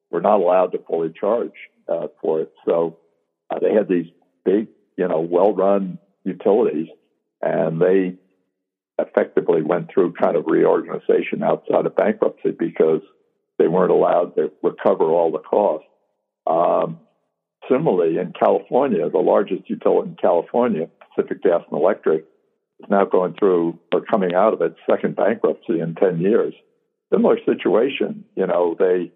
were 0.09 0.21
not 0.21 0.39
allowed 0.39 0.71
to 0.71 0.79
fully 0.87 1.13
charge 1.17 1.53
uh, 1.87 2.07
for 2.21 2.41
it. 2.41 2.53
So 2.65 2.97
uh, 3.49 3.59
they 3.59 3.73
had 3.73 3.87
these 3.87 4.07
big, 4.43 4.67
you 4.97 5.07
know, 5.07 5.19
well-run 5.19 5.99
utilities, 6.23 6.87
and 7.41 7.79
they 7.79 8.15
effectively 8.97 9.61
went 9.61 9.91
through 9.93 10.13
kind 10.13 10.35
of 10.35 10.45
reorganization 10.47 11.43
outside 11.43 11.85
of 11.85 11.95
bankruptcy 11.95 12.51
because 12.51 13.01
they 13.59 13.67
weren't 13.67 13.91
allowed 13.91 14.35
to 14.35 14.51
recover 14.63 15.05
all 15.05 15.31
the 15.31 15.39
costs. 15.39 15.87
Um, 16.47 16.99
similarly, 17.69 18.17
in 18.17 18.33
California, 18.33 19.09
the 19.09 19.19
largest 19.19 19.69
utility 19.69 20.09
in 20.09 20.15
California, 20.15 20.87
Pacific 21.15 21.43
Gas 21.43 21.61
and 21.69 21.79
Electric, 21.79 22.25
is 22.79 22.89
now 22.89 23.05
going 23.05 23.35
through 23.37 23.79
or 23.93 24.01
coming 24.01 24.33
out 24.33 24.53
of 24.53 24.61
its 24.61 24.77
second 24.89 25.15
bankruptcy 25.15 25.79
in 25.79 25.95
10 25.95 26.19
years. 26.19 26.53
Similar 27.13 27.37
situation, 27.45 28.25
you 28.35 28.47
know, 28.47 28.75
they 28.77 29.11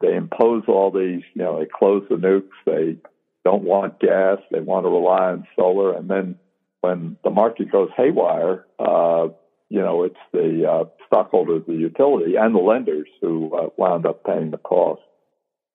they 0.00 0.14
impose 0.14 0.62
all 0.68 0.92
these, 0.92 1.22
you 1.34 1.42
know, 1.42 1.58
they 1.58 1.66
close 1.66 2.04
the 2.08 2.14
nukes, 2.14 2.50
they 2.64 2.96
don't 3.44 3.64
want 3.64 3.98
gas, 3.98 4.38
they 4.50 4.60
want 4.60 4.84
to 4.84 4.90
rely 4.90 5.32
on 5.32 5.46
solar, 5.56 5.96
and 5.96 6.08
then 6.08 6.36
when 6.80 7.16
the 7.24 7.30
market 7.30 7.72
goes 7.72 7.90
haywire, 7.96 8.64
uh, 8.78 9.28
you 9.68 9.80
know, 9.80 10.04
it's 10.04 10.16
the 10.32 10.64
uh, 10.68 10.84
stockholders 11.06 11.62
the 11.66 11.74
utility 11.74 12.36
and 12.36 12.54
the 12.54 12.60
lenders 12.60 13.08
who 13.20 13.54
uh, 13.54 13.68
wound 13.76 14.06
up 14.06 14.24
paying 14.24 14.50
the 14.50 14.58
cost. 14.58 15.02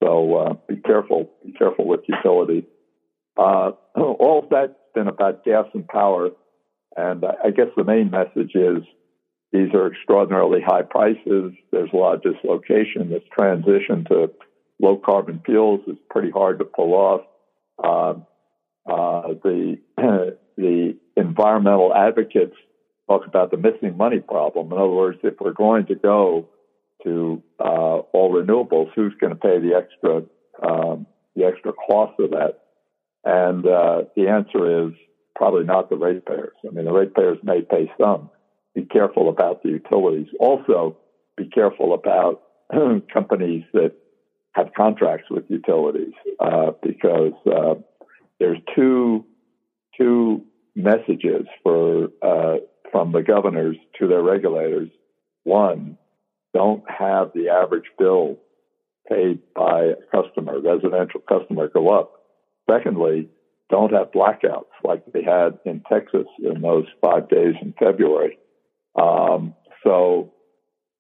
So 0.04 0.36
uh, 0.36 0.54
be 0.68 0.78
careful, 0.78 1.30
be 1.46 1.52
careful 1.54 1.86
with 1.86 2.02
utilities. 2.08 2.64
Uh, 3.38 3.72
all 3.96 4.42
of 4.44 4.50
that's 4.50 4.74
been 4.96 5.08
about 5.08 5.46
gas 5.46 5.66
and 5.74 5.88
power. 5.88 6.30
And 6.96 7.24
I 7.26 7.50
guess 7.50 7.68
the 7.76 7.84
main 7.84 8.12
message 8.12 8.52
is 8.56 8.84
these 9.52 9.74
are 9.74 9.88
extraordinarily 9.88 10.62
high 10.62 10.82
prices. 10.82 11.54
There's 11.72 11.90
a 11.94 11.96
lot 11.96 12.16
of 12.16 12.24
dislocation. 12.24 13.10
This 13.10 13.24
transition 13.32 14.06
to 14.10 14.32
low 14.82 14.98
carbon 14.98 15.42
fuels 15.46 15.82
is 15.88 15.98
pretty 16.10 16.32
hard 16.32 16.60
to 16.60 16.66
pull 16.66 16.94
off. 16.94 17.22
Uh, 17.84 18.14
uh, 18.92 19.34
the 19.44 19.80
the 20.58 20.98
environmental 21.16 21.94
advocates 21.94 22.56
talk 23.08 23.26
about 23.28 23.52
the 23.52 23.58
missing 23.58 23.98
money 23.98 24.20
problem. 24.20 24.72
In 24.72 24.78
other 24.78 24.88
words, 24.88 25.20
if 25.24 25.36
we're 25.40 25.54
going 25.54 25.86
to 25.88 25.96
go 25.96 26.50
to 27.04 27.42
uh, 27.60 27.64
all 28.14 28.34
renewables, 28.34 28.92
who's 28.96 29.14
going 29.20 29.34
to 29.34 29.40
pay 29.40 29.60
the 29.60 29.76
extra 29.76 30.24
um, 30.68 31.06
the 31.36 31.46
extra 31.46 31.74
cost 31.74 32.20
of 32.20 32.32
that? 32.32 32.60
And 33.24 33.66
uh, 33.66 34.04
the 34.16 34.28
answer 34.28 34.88
is 34.88 34.94
probably 35.36 35.64
not 35.64 35.90
the 35.90 35.98
ratepayers. 35.98 36.54
I 36.68 36.74
mean, 36.74 36.86
the 36.86 36.92
ratepayers 36.92 37.38
may 37.44 37.62
pay 37.62 37.92
some. 38.00 38.30
Be 38.76 38.86
careful 38.86 39.30
about 39.30 39.64
the 39.64 39.70
utilities. 39.70 40.28
Also, 40.40 40.98
be 41.38 41.48
careful 41.48 41.94
about 41.94 42.42
companies 43.14 43.64
that 43.74 43.94
have 44.54 44.72
contracts 44.76 45.30
with 45.30 45.44
utilities 45.50 46.14
uh, 46.40 46.72
because 46.82 47.34
uh, 47.46 47.76
there's 48.40 48.60
two 48.76 49.26
two 49.98 50.44
messages 50.76 51.46
for 51.64 52.10
uh, 52.22 52.58
from 52.92 53.12
the 53.12 53.22
governors 53.22 53.76
to 54.00 54.08
their 54.08 54.22
regulators. 54.22 54.90
One, 55.44 55.98
don't 56.54 56.84
have 56.90 57.32
the 57.34 57.50
average 57.50 57.90
bill 57.98 58.38
paid 59.10 59.40
by 59.56 59.84
a 59.84 59.96
customer, 60.12 60.60
residential 60.60 61.22
customer, 61.22 61.68
go 61.68 61.90
up. 61.90 62.14
Secondly, 62.70 63.30
don't 63.70 63.94
have 63.94 64.12
blackouts 64.12 64.66
like 64.84 65.04
they 65.14 65.24
had 65.24 65.60
in 65.66 65.82
Texas 65.92 66.28
in 66.40 66.62
those 66.62 66.86
five 67.02 67.30
days 67.30 67.56
in 67.62 67.74
February. 67.80 68.38
Um, 68.96 69.56
so 69.84 70.34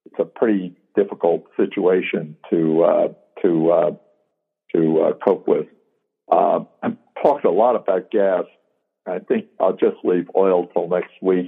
it's 0.05 0.19
a 0.19 0.25
pretty 0.25 0.75
difficult 0.95 1.45
situation 1.57 2.37
to 2.49 2.83
uh, 2.83 3.07
to 3.41 3.71
uh, 3.71 3.91
to 4.75 5.01
uh, 5.01 5.13
cope 5.23 5.47
with. 5.47 5.67
Um, 6.31 6.67
I've 6.81 6.97
talked 7.21 7.45
a 7.45 7.51
lot 7.51 7.75
about 7.75 8.11
gas. 8.11 8.45
I 9.05 9.19
think 9.19 9.47
I'll 9.59 9.75
just 9.75 9.97
leave 10.03 10.29
oil 10.35 10.67
till 10.67 10.87
next 10.87 11.11
week. 11.21 11.47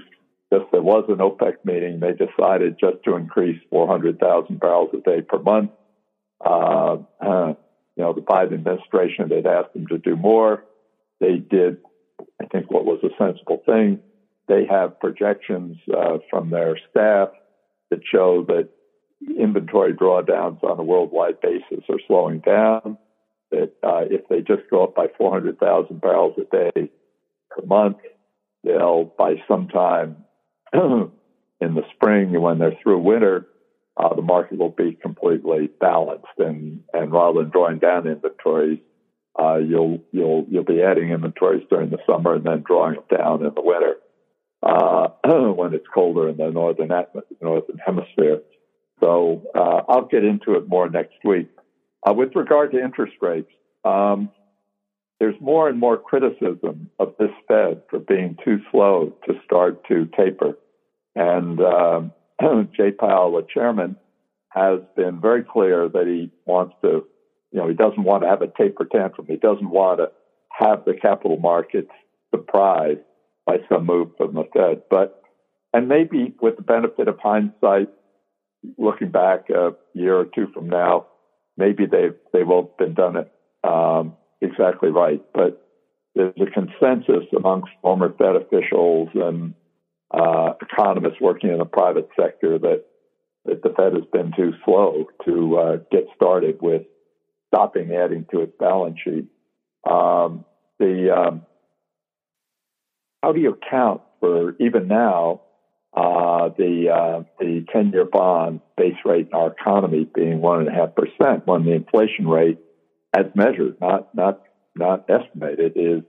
Just 0.54 0.66
there 0.72 0.82
was 0.82 1.06
an 1.08 1.18
OPEC 1.18 1.64
meeting. 1.64 2.00
They 2.00 2.12
decided 2.12 2.78
just 2.80 3.04
to 3.06 3.16
increase 3.16 3.60
400,000 3.72 4.60
barrels 4.60 4.90
a 4.94 4.98
day 4.98 5.22
per 5.22 5.40
month. 5.40 5.72
Uh, 6.46 6.98
uh, 7.20 7.54
you 7.96 8.04
know, 8.04 8.14
the 8.14 8.22
Biden 8.22 8.54
administration 8.54 9.30
had 9.30 9.48
asked 9.48 9.74
them 9.74 9.88
to 9.88 9.98
do 9.98 10.16
more. 10.16 10.64
They 11.20 11.38
did, 11.38 11.78
I 12.42 12.46
think, 12.46 12.72
what 12.72 12.86
was 12.86 13.00
a 13.04 13.16
sensible 13.18 13.62
thing. 13.66 14.00
They 14.48 14.66
have 14.70 15.00
projections 15.00 15.78
uh, 15.92 16.18
from 16.30 16.50
their 16.50 16.78
staff 16.90 17.30
that 17.90 18.02
show 18.12 18.46
that 18.48 18.70
inventory 19.40 19.94
drawdowns 19.94 20.64
on 20.64 20.80
a 20.80 20.84
worldwide 20.84 21.42
basis 21.42 21.84
are 21.90 22.00
slowing 22.08 22.40
down. 22.40 22.98
That 23.52 23.74
uh, 23.84 24.06
if 24.10 24.28
they 24.28 24.42
just 24.42 24.70
go 24.70 24.84
up 24.84 24.96
by 24.96 25.08
400,000 25.18 26.02
barrels 26.02 26.36
a 26.38 26.44
day 26.44 26.90
per 27.50 27.66
month, 27.66 27.98
they'll 28.64 29.06
by 29.18 29.36
sometime 29.48 30.18
in 30.74 31.12
the 31.60 31.84
spring 31.96 32.40
when 32.42 32.60
they're 32.60 32.78
through 32.82 33.00
winter, 33.00 33.48
uh, 33.98 34.14
the 34.14 34.22
market 34.22 34.58
will 34.58 34.72
be 34.72 34.98
completely 35.02 35.70
balanced. 35.80 36.26
And, 36.38 36.82
and 36.94 37.12
rather 37.12 37.42
than 37.42 37.52
drawing 37.52 37.80
down 37.80 38.08
inventories, 38.08 38.80
uh, 39.40 39.58
you'll 39.58 40.00
you'll 40.12 40.46
you'll 40.50 40.64
be 40.64 40.82
adding 40.82 41.12
inventories 41.12 41.66
during 41.70 41.90
the 41.90 42.00
summer 42.08 42.36
and 42.36 42.44
then 42.44 42.64
drawing 42.66 42.96
them 42.96 43.18
down 43.18 43.46
in 43.46 43.54
the 43.54 43.62
winter 43.62 43.96
uh, 44.64 45.10
when 45.54 45.74
it's 45.74 45.86
colder 45.94 46.30
in 46.30 46.38
the 46.38 46.50
northern 46.50 46.92
northern 47.42 47.78
hemisphere. 47.86 48.42
So 49.00 49.44
uh, 49.54 49.82
I'll 49.90 50.06
get 50.06 50.24
into 50.24 50.56
it 50.56 50.68
more 50.68 50.90
next 50.90 51.18
week. 51.24 51.50
Uh, 52.08 52.14
with 52.14 52.36
regard 52.36 52.72
to 52.72 52.84
interest 52.84 53.14
rates, 53.22 53.52
um, 53.84 54.30
there's 55.20 55.36
more 55.40 55.70
and 55.70 55.80
more 55.80 55.98
criticism 55.98 56.90
of 57.00 57.16
this 57.20 57.32
Fed 57.48 57.82
for 57.90 58.00
being 58.00 58.38
too 58.44 58.60
slow 58.72 59.14
to 59.28 59.34
start 59.46 59.86
to 59.88 60.08
taper. 60.18 60.58
And 61.16 61.60
um, 61.62 62.12
Jay 62.76 62.92
Powell, 62.92 63.34
the 63.34 63.48
chairman, 63.54 63.96
has 64.50 64.80
been 64.96 65.20
very 65.22 65.44
clear 65.44 65.90
that 65.90 66.08
he 66.08 66.32
wants 66.46 66.76
to, 66.82 67.06
you 67.56 67.62
know, 67.62 67.70
he 67.70 67.74
doesn't 67.74 68.04
want 68.04 68.24
to 68.24 68.28
have 68.28 68.42
a 68.42 68.48
taper 68.48 68.84
tantrum. 68.84 69.28
He 69.30 69.38
doesn't 69.38 69.70
want 69.70 70.00
to 70.00 70.12
have 70.52 70.84
the 70.84 70.94
capital 70.94 71.38
markets 71.38 71.90
surprised 72.30 73.00
by 73.46 73.60
some 73.70 73.86
move 73.86 74.10
from 74.18 74.34
the 74.34 74.44
Fed. 74.54 74.82
But, 74.90 75.24
and 75.74 75.88
maybe 75.88 76.36
with 76.42 76.58
the 76.58 76.64
benefit 76.64 77.08
of 77.08 77.18
hindsight, 77.18 77.88
looking 78.78 79.10
back 79.10 79.50
a 79.50 79.72
year 79.94 80.18
or 80.18 80.26
two 80.26 80.48
from 80.54 80.68
now, 80.68 81.06
maybe 81.56 81.86
they've, 81.86 82.16
they've 82.34 82.50
all 82.50 82.76
been 82.78 82.94
done 82.94 83.16
it 83.16 83.32
um, 83.64 84.18
exactly 84.42 84.90
right. 84.90 85.24
But 85.34 85.66
there's 86.14 86.34
a 86.36 86.52
consensus 86.52 87.24
amongst 87.38 87.72
former 87.82 88.14
Fed 88.18 88.36
officials 88.36 89.08
and 89.14 89.54
uh, 90.12 90.56
economists 90.62 91.22
working 91.22 91.52
in 91.52 91.60
the 91.60 91.66
private 91.66 92.10
sector 92.20 92.60
that 92.60 92.84
that 93.46 93.62
the 93.62 93.70
Fed 93.78 93.94
has 93.94 94.06
been 94.12 94.34
too 94.36 94.54
slow 94.66 95.06
to 95.24 95.58
uh, 95.58 95.78
get 95.92 96.08
started 96.16 96.58
with 96.62 96.82
stopping 97.56 97.94
adding 97.96 98.26
to 98.32 98.42
its 98.42 98.54
balance 98.60 98.98
sheet. 99.04 99.26
Um, 99.90 100.46
the 100.80 101.16
um, 101.16 101.42
how 103.24 103.32
do 103.32 103.40
you 103.40 103.52
account 103.52 104.02
for 104.20 104.56
even 104.60 104.88
now 104.88 105.42
uh, 105.96 106.50
the 106.58 106.90
uh, 106.90 107.24
the 107.40 107.66
ten 107.72 107.92
year 107.92 108.06
bond 108.06 108.62
base 108.78 108.96
rate 109.06 109.28
in 109.28 109.34
our 109.34 109.52
economy 109.52 110.08
being 110.14 110.42
one 110.42 110.60
and 110.60 110.68
a 110.68 110.74
half 110.74 110.90
percent 110.96 111.48
when 111.48 111.66
the 111.66 111.72
inflation 111.72 112.28
rate, 112.28 112.60
as 113.16 113.26
measured, 113.36 113.80
not 113.80 114.14
not 114.14 114.42
not 114.76 115.10
estimated, 115.10 115.74
is 115.76 116.02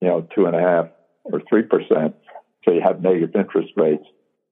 you 0.00 0.08
know 0.08 0.26
two 0.34 0.46
and 0.46 0.56
a 0.56 0.60
half 0.60 0.86
or 1.24 1.40
three 1.48 1.62
percent. 1.62 2.14
So 2.64 2.72
you 2.72 2.82
have 2.84 3.00
negative 3.00 3.34
interest 3.34 3.72
rates. 3.76 4.04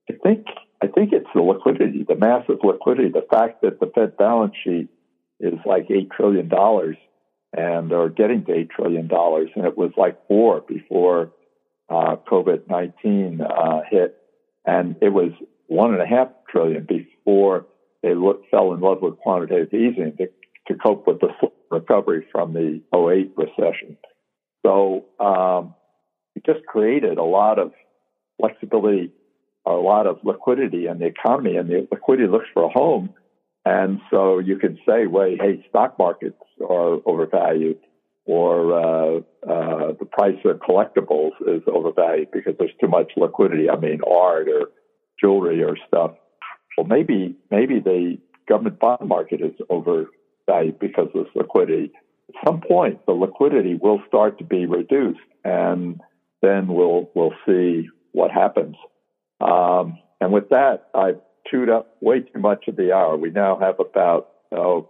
I 0.09 0.15
think 0.23 0.47
I 0.83 0.87
think 0.87 1.13
it's 1.13 1.29
the 1.35 1.43
liquidity, 1.43 2.05
the 2.09 2.17
massive 2.17 2.59
liquidity, 2.63 3.11
the 3.11 3.27
fact 3.31 3.61
that 3.63 3.79
the 3.79 3.91
Fed 3.95 4.17
balance 4.17 4.55
sheet 4.65 4.89
is 5.41 5.59
like 5.65 5.91
eight 5.91 6.11
trillion 6.11 6.49
dollars 6.49 6.97
and 7.57 7.93
are 7.93 8.09
getting 8.09 8.45
to 8.45 8.53
eight 8.53 8.71
trillion 8.71 9.09
dollars, 9.09 9.51
and 9.57 9.65
it 9.65 9.77
was 9.77 9.91
like 9.97 10.17
four 10.29 10.61
before 10.61 11.33
uh, 11.89 12.17
COVID 12.31 12.69
nineteen 12.69 13.41
uh, 13.41 13.81
hit, 13.91 14.17
and 14.65 14.97
it 15.01 15.09
was 15.09 15.33
one 15.67 15.93
and 15.93 16.03
a 16.03 16.07
half 16.07 16.29
trillion 16.51 16.85
before 16.85 17.67
they 18.03 18.15
look, 18.15 18.43
fell 18.51 18.73
in 18.73 18.81
love 18.81 19.03
with 19.03 19.19
quantitative 19.19 19.73
easing 19.75 20.17
to, 20.19 20.29
to 20.69 20.75
cope 20.79 21.07
with 21.07 21.21
the 21.21 21.29
recovery 21.71 22.27
from 22.33 22.53
the 22.53 22.81
08 22.95 23.33
recession. 23.37 23.97
So 24.65 25.05
um, 25.21 25.75
it 26.35 26.45
just 26.45 26.67
created 26.67 27.19
a 27.19 27.23
lot 27.23 27.59
of 27.59 27.73
flexibility 28.41 29.13
a 29.67 29.73
lot 29.73 30.07
of 30.07 30.19
liquidity 30.25 30.87
in 30.87 30.99
the 30.99 31.07
economy, 31.07 31.57
and 31.57 31.69
the 31.69 31.87
liquidity 31.91 32.29
looks 32.29 32.49
for 32.53 32.65
a 32.65 32.69
home. 32.69 33.11
And 33.65 34.01
so 34.11 34.39
you 34.39 34.57
could 34.57 34.79
say, 34.89 35.07
well, 35.07 35.29
hey, 35.39 35.65
stock 35.69 35.99
markets 35.99 36.39
are 36.61 36.99
overvalued, 37.05 37.79
or 38.25 38.73
uh, 38.73 39.19
uh, 39.47 39.93
the 39.99 40.07
price 40.11 40.39
of 40.45 40.61
collectibles 40.61 41.33
is 41.47 41.63
overvalued 41.67 42.31
because 42.33 42.55
there's 42.59 42.71
too 42.81 42.89
much 42.89 43.13
liquidity. 43.17 43.69
I 43.69 43.77
mean, 43.77 44.01
art 44.11 44.49
or 44.49 44.69
jewelry 45.21 45.63
or 45.63 45.77
stuff. 45.87 46.13
Well, 46.77 46.87
maybe 46.87 47.37
maybe 47.51 47.81
the 47.81 48.17
government 48.49 48.79
bond 48.81 49.07
market 49.09 49.41
is 49.43 49.53
overvalued 49.69 50.79
because 50.79 51.09
of 51.15 51.25
this 51.25 51.33
liquidity. 51.35 51.93
At 52.31 52.47
some 52.47 52.61
point, 52.61 53.05
the 53.07 53.13
liquidity 53.13 53.75
will 53.75 54.01
start 54.09 54.39
to 54.39 54.45
be 54.45 54.65
reduced, 54.65 55.21
and 55.45 56.01
then 56.41 56.69
we'll 56.69 57.11
we'll 57.15 57.35
see 57.47 57.89
what 58.13 58.31
happens. 58.31 58.77
Um, 59.41 59.99
and 60.21 60.33
with 60.33 60.49
that, 60.51 60.89
I've 60.95 61.21
chewed 61.51 61.69
up 61.69 61.97
way 62.01 62.21
too 62.21 62.39
much 62.39 62.69
of 62.69 62.77
the 62.77 62.93
hour. 62.93 63.17
We 63.17 63.31
now 63.31 63.59
have 63.59 63.81
about 63.81 64.31
oh, 64.53 64.89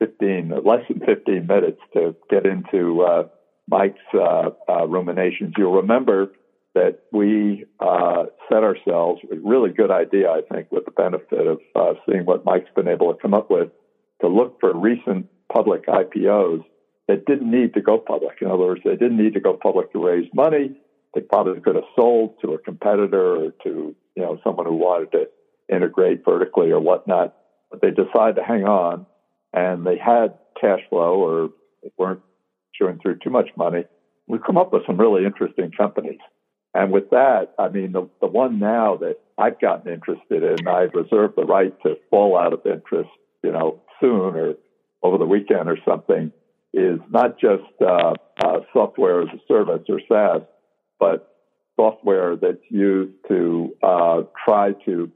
15, 0.00 0.52
less 0.64 0.80
than 0.88 1.00
15 1.00 1.46
minutes 1.46 1.80
to 1.94 2.14
get 2.30 2.46
into 2.46 3.02
uh, 3.02 3.28
Mike's 3.68 3.98
uh, 4.12 4.50
uh, 4.68 4.86
ruminations. 4.86 5.54
You'll 5.56 5.76
remember 5.76 6.32
that 6.74 7.00
we 7.12 7.64
uh, 7.78 8.24
set 8.48 8.64
ourselves 8.64 9.22
a 9.30 9.36
really 9.36 9.70
good 9.70 9.90
idea, 9.90 10.28
I 10.28 10.40
think, 10.52 10.72
with 10.72 10.84
the 10.84 10.90
benefit 10.90 11.46
of 11.46 11.60
uh, 11.76 11.94
seeing 12.08 12.24
what 12.26 12.44
Mike's 12.44 12.70
been 12.74 12.88
able 12.88 13.14
to 13.14 13.20
come 13.20 13.32
up 13.32 13.50
with, 13.50 13.70
to 14.20 14.28
look 14.28 14.58
for 14.60 14.76
recent 14.76 15.26
public 15.52 15.86
IPOs 15.86 16.64
that 17.06 17.26
didn't 17.26 17.50
need 17.50 17.74
to 17.74 17.80
go 17.80 17.98
public. 17.98 18.38
In 18.40 18.48
other 18.48 18.56
words, 18.56 18.80
they 18.84 18.96
didn't 18.96 19.18
need 19.18 19.34
to 19.34 19.40
go 19.40 19.56
public 19.56 19.92
to 19.92 20.04
raise 20.04 20.28
money 20.34 20.74
they 21.14 21.20
probably 21.20 21.60
could 21.60 21.76
have 21.76 21.84
sold 21.94 22.34
to 22.42 22.52
a 22.52 22.58
competitor 22.58 23.46
or 23.46 23.50
to 23.62 23.94
you 24.16 24.22
know 24.22 24.38
someone 24.44 24.66
who 24.66 24.74
wanted 24.74 25.12
to 25.12 25.28
integrate 25.72 26.24
vertically 26.24 26.70
or 26.70 26.80
whatnot. 26.80 27.34
But 27.70 27.80
they 27.80 27.90
decide 27.90 28.36
to 28.36 28.44
hang 28.44 28.64
on, 28.64 29.06
and 29.52 29.86
they 29.86 29.98
had 29.98 30.34
cash 30.60 30.80
flow 30.88 31.20
or 31.20 31.50
weren't 31.98 32.20
chewing 32.74 32.98
through 33.00 33.18
too 33.22 33.30
much 33.30 33.48
money. 33.56 33.84
We've 34.26 34.42
come 34.42 34.56
up 34.56 34.72
with 34.72 34.82
some 34.86 34.96
really 34.96 35.24
interesting 35.24 35.70
companies. 35.76 36.20
And 36.74 36.90
with 36.90 37.10
that, 37.10 37.54
I 37.58 37.68
mean, 37.68 37.92
the, 37.92 38.08
the 38.20 38.26
one 38.26 38.58
now 38.58 38.96
that 38.96 39.18
I've 39.38 39.60
gotten 39.60 39.92
interested 39.92 40.42
in, 40.42 40.66
I've 40.66 40.92
reserved 40.94 41.34
the 41.36 41.44
right 41.44 41.72
to 41.82 41.96
fall 42.10 42.36
out 42.36 42.52
of 42.52 42.66
interest, 42.66 43.10
you 43.42 43.52
know, 43.52 43.80
soon 44.00 44.34
or 44.34 44.54
over 45.02 45.18
the 45.18 45.26
weekend 45.26 45.68
or 45.68 45.78
something, 45.86 46.32
is 46.72 46.98
not 47.10 47.38
just 47.38 47.62
uh, 47.80 48.14
uh, 48.44 48.60
software 48.72 49.22
as 49.22 49.28
a 49.28 49.38
service 49.46 49.82
or 49.88 50.00
SaaS, 50.08 50.42
but 50.98 51.36
software 51.76 52.34
that's 52.34 52.58
used 52.70 53.14
to 53.28 53.74
uh, 53.82 54.22
try 54.44 54.72
to 54.84 55.10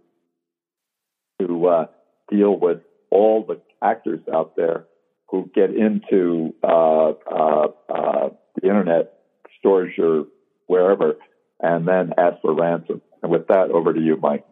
to 1.40 1.66
uh, 1.68 1.87
deal 2.31 2.59
with 2.59 2.81
all 3.11 3.44
the 3.46 3.61
actors 3.83 4.20
out 4.33 4.57
there 4.57 4.87
who 5.29 5.51
get 5.55 5.70
into 5.74 6.55
uh, 6.62 7.11
uh, 7.11 7.68
uh, 7.88 8.29
the 8.61 8.68
internet 8.68 9.20
storage 9.59 9.98
or 9.98 10.27
wherever, 10.66 11.16
and 11.61 11.87
then 11.87 12.12
ask 12.16 12.40
for 12.40 12.55
ransom. 12.55 13.03
And 13.22 13.31
with 13.31 13.48
that, 13.48 13.70
over 13.70 13.92
to 13.92 14.01
you, 14.01 14.16
Mike. 14.16 14.46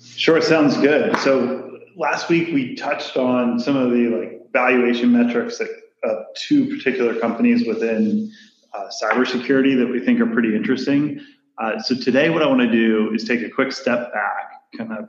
Sure, 0.00 0.40
sounds 0.40 0.76
good. 0.78 1.16
So 1.18 1.78
last 1.96 2.28
week 2.28 2.48
we 2.52 2.74
touched 2.74 3.16
on 3.16 3.58
some 3.58 3.76
of 3.76 3.90
the 3.90 4.08
like 4.08 4.52
valuation 4.52 5.12
metrics 5.12 5.60
uh, 5.60 6.14
two 6.34 6.76
particular 6.76 7.18
companies 7.18 7.66
within 7.66 8.32
uh, 8.74 8.88
cybersecurity 9.02 9.76
that 9.78 9.88
we 9.90 10.00
think 10.00 10.20
are 10.20 10.26
pretty 10.26 10.54
interesting. 10.54 11.20
Uh, 11.58 11.80
so 11.80 11.94
today, 11.94 12.28
what 12.28 12.42
I 12.42 12.46
want 12.46 12.60
to 12.60 12.70
do 12.70 13.12
is 13.14 13.24
take 13.24 13.42
a 13.42 13.48
quick 13.48 13.72
step 13.72 14.12
back, 14.12 14.55
kind 14.76 14.92
of 14.92 15.08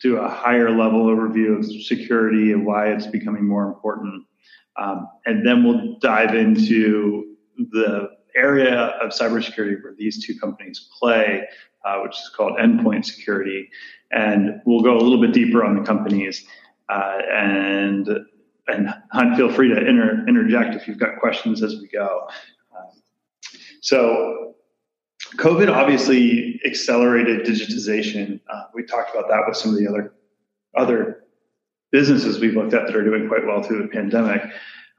do 0.00 0.16
a 0.16 0.28
higher 0.28 0.70
level 0.70 1.06
overview 1.06 1.58
of 1.58 1.64
security 1.64 2.52
and 2.52 2.66
why 2.66 2.88
it's 2.88 3.06
becoming 3.06 3.46
more 3.46 3.64
important, 3.64 4.24
um, 4.76 5.08
and 5.26 5.46
then 5.46 5.64
we'll 5.64 5.98
dive 5.98 6.34
into 6.34 7.36
the 7.70 8.08
area 8.36 8.86
of 9.00 9.10
cybersecurity 9.10 9.82
where 9.82 9.94
these 9.96 10.24
two 10.26 10.36
companies 10.38 10.88
play, 10.98 11.46
uh, 11.84 12.00
which 12.00 12.12
is 12.12 12.30
called 12.36 12.58
endpoint 12.58 13.04
security, 13.04 13.68
and 14.10 14.60
we'll 14.66 14.82
go 14.82 14.96
a 14.96 15.00
little 15.00 15.20
bit 15.20 15.32
deeper 15.32 15.64
on 15.64 15.76
the 15.76 15.82
companies 15.82 16.44
uh, 16.88 17.18
and 17.32 18.08
and 18.66 18.88
Hunt, 19.12 19.36
feel 19.36 19.52
free 19.52 19.68
to 19.68 19.76
inter- 19.76 20.24
interject 20.26 20.74
if 20.74 20.88
you've 20.88 20.98
got 20.98 21.20
questions 21.20 21.62
as 21.62 21.76
we 21.80 21.88
go. 21.88 22.26
So 23.84 24.54
COVID 25.36 25.72
obviously 25.72 26.60
accelerated 26.64 27.46
digitization. 27.46 28.40
Uh, 28.52 28.64
we 28.74 28.84
talked 28.84 29.14
about 29.14 29.28
that 29.28 29.42
with 29.46 29.56
some 29.56 29.72
of 29.72 29.78
the 29.78 29.88
other 29.88 30.14
other 30.76 31.24
businesses 31.92 32.40
we've 32.40 32.54
looked 32.54 32.74
at 32.74 32.86
that 32.86 32.96
are 32.96 33.04
doing 33.04 33.28
quite 33.28 33.46
well 33.46 33.62
through 33.62 33.82
the 33.82 33.88
pandemic. 33.88 34.42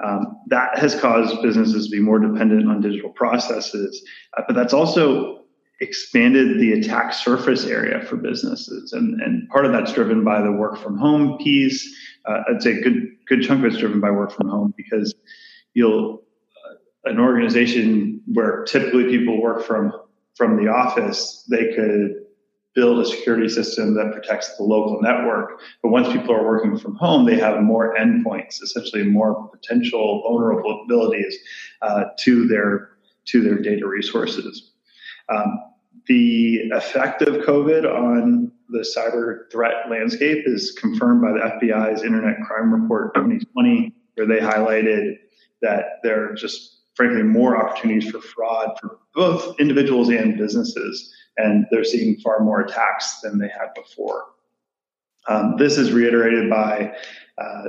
Um, 0.04 0.38
that 0.48 0.78
has 0.78 1.00
caused 1.00 1.42
businesses 1.42 1.86
to 1.86 1.92
be 1.92 2.02
more 2.02 2.20
dependent 2.20 2.70
on 2.70 2.82
digital 2.82 3.10
processes, 3.12 4.04
uh, 4.38 4.42
but 4.48 4.56
that's 4.56 4.74
also 4.74 5.44
expanded 5.82 6.60
the 6.60 6.74
attack 6.74 7.14
surface 7.14 7.66
area 7.66 8.02
for 8.06 8.16
businesses, 8.16 8.94
and, 8.94 9.22
and 9.22 9.48
part 9.50 9.66
of 9.66 9.72
that's 9.72 9.94
driven 9.94 10.24
by 10.24 10.42
the 10.42 10.52
work 10.52 10.78
from 10.78 10.98
home 10.98 11.38
piece. 11.38 11.94
Uh, 12.26 12.42
I'd 12.50 12.62
say 12.62 12.74
a 12.74 12.82
good 12.82 13.08
good 13.28 13.44
chunk 13.44 13.66
of 13.66 13.72
it's 13.72 13.78
driven 13.78 14.00
by 14.00 14.12
work 14.12 14.32
from 14.32 14.50
home 14.50 14.74
because 14.76 15.14
you'll 15.74 16.24
an 17.06 17.20
organization 17.20 18.22
where 18.34 18.64
typically 18.64 19.06
people 19.06 19.42
work 19.42 19.64
from 19.64 19.94
from 20.36 20.64
the 20.64 20.70
office, 20.70 21.46
they 21.50 21.74
could 21.74 22.26
build 22.76 23.00
a 23.00 23.06
security 23.06 23.48
system 23.48 23.96
that 23.96 24.12
protects 24.12 24.56
the 24.58 24.64
local 24.64 25.02
network. 25.02 25.62
But 25.82 25.90
once 25.90 26.12
people 26.12 26.36
are 26.36 26.46
working 26.46 26.78
from 26.78 26.96
home, 26.96 27.26
they 27.26 27.40
have 27.40 27.62
more 27.62 27.96
endpoints, 27.96 28.62
essentially 28.62 29.04
more 29.04 29.48
potential 29.48 30.24
vulnerabilities 30.26 31.34
uh, 31.82 32.06
to 32.20 32.48
their 32.48 32.90
to 33.26 33.42
their 33.42 33.58
data 33.58 33.88
resources. 33.88 34.74
Um, 35.30 35.60
the 36.08 36.70
effect 36.74 37.24
of 37.24 37.44
COVID 37.46 37.86
on 37.92 38.52
the 38.70 38.80
cyber 38.80 39.50
threat 39.52 39.90
landscape 39.90 40.44
is 40.46 40.78
confirmed 40.80 41.22
by 41.22 41.32
the 41.32 41.40
FBI's 41.40 42.04
Internet 42.04 42.38
Crime 42.46 42.72
Report 42.72 43.16
2020, 43.16 43.94
where 44.16 44.28
they 44.28 44.40
highlighted 44.40 45.18
that 45.62 46.00
there 46.04 46.30
are 46.30 46.36
just 46.36 46.75
frankly 46.96 47.24
more 47.24 47.58
opportunities 47.58 48.10
for 48.10 48.22
fraud 48.22 48.78
for 48.80 49.00
both 49.14 49.60
individuals 49.60 50.10
and 50.10 50.38
businesses, 50.38 51.14
and 51.38 51.66
they're 51.72 51.84
seeing 51.84 52.18
far 52.18 52.40
more 52.40 52.62
attacks 52.62 53.20
than 53.22 53.38
they 53.38 53.48
had 53.48 53.74
before. 53.76 54.26
Um, 55.28 55.56
this 55.58 55.78
is 55.78 55.92
reiterated 55.92 56.50
by 56.50 56.94
uh, 57.38 57.64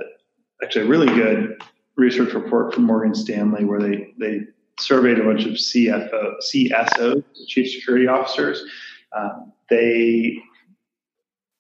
actually 0.63 0.87
a 0.87 0.89
really 0.89 1.07
good 1.07 1.63
research 1.97 2.35
report 2.35 2.75
from 2.75 2.85
Morgan 2.85 3.15
Stanley 3.15 3.65
where 3.65 3.81
they, 3.81 4.13
they 4.19 4.41
surveyed 4.79 5.19
a 5.19 5.25
bunch 5.25 5.45
of 5.45 5.53
CFO, 5.53 6.35
CSOs, 6.53 7.25
chief 7.49 7.71
security 7.71 8.07
officers. 8.07 8.63
Um, 9.17 9.53
they 9.71 10.39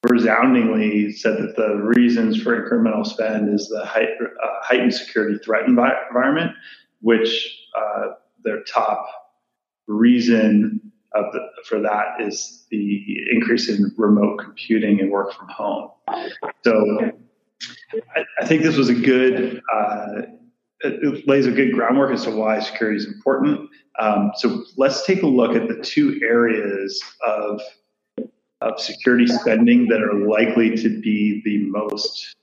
resoundingly 0.08 1.12
said 1.12 1.38
that 1.38 1.56
the 1.56 1.76
reasons 1.76 2.40
for 2.40 2.60
incremental 2.60 3.06
spend 3.06 3.52
is 3.52 3.68
the 3.68 3.84
height, 3.84 4.10
uh, 4.20 4.46
heightened 4.62 4.94
security 4.94 5.38
threat 5.38 5.66
environment, 5.66 6.52
which 7.00 7.68
uh, 7.78 8.12
their 8.44 8.62
top 8.64 9.06
reason 9.86 10.80
the, 11.32 11.40
for 11.64 11.80
that 11.80 12.20
is 12.20 12.66
the 12.70 13.02
increase 13.30 13.68
in 13.68 13.92
remote 13.96 14.38
computing 14.38 15.00
and 15.00 15.10
work 15.10 15.32
from 15.32 15.48
home. 15.48 15.90
So 16.64 17.12
I, 18.14 18.24
I 18.40 18.46
think 18.46 18.62
this 18.62 18.76
was 18.76 18.88
a 18.88 18.94
good, 18.94 19.62
uh, 19.72 20.22
it 20.80 21.26
lays 21.26 21.46
a 21.46 21.52
good 21.52 21.72
groundwork 21.72 22.12
as 22.12 22.24
to 22.24 22.30
why 22.30 22.60
security 22.60 22.98
is 22.98 23.06
important. 23.06 23.70
Um, 23.98 24.32
so 24.36 24.64
let's 24.76 25.06
take 25.06 25.22
a 25.22 25.26
look 25.26 25.56
at 25.56 25.68
the 25.68 25.82
two 25.82 26.20
areas 26.22 27.02
of, 27.26 27.60
of 28.60 28.80
security 28.80 29.26
spending 29.26 29.88
that 29.88 30.02
are 30.02 30.26
likely 30.26 30.76
to 30.76 31.00
be 31.00 31.40
the 31.44 31.58
most, 31.70 32.34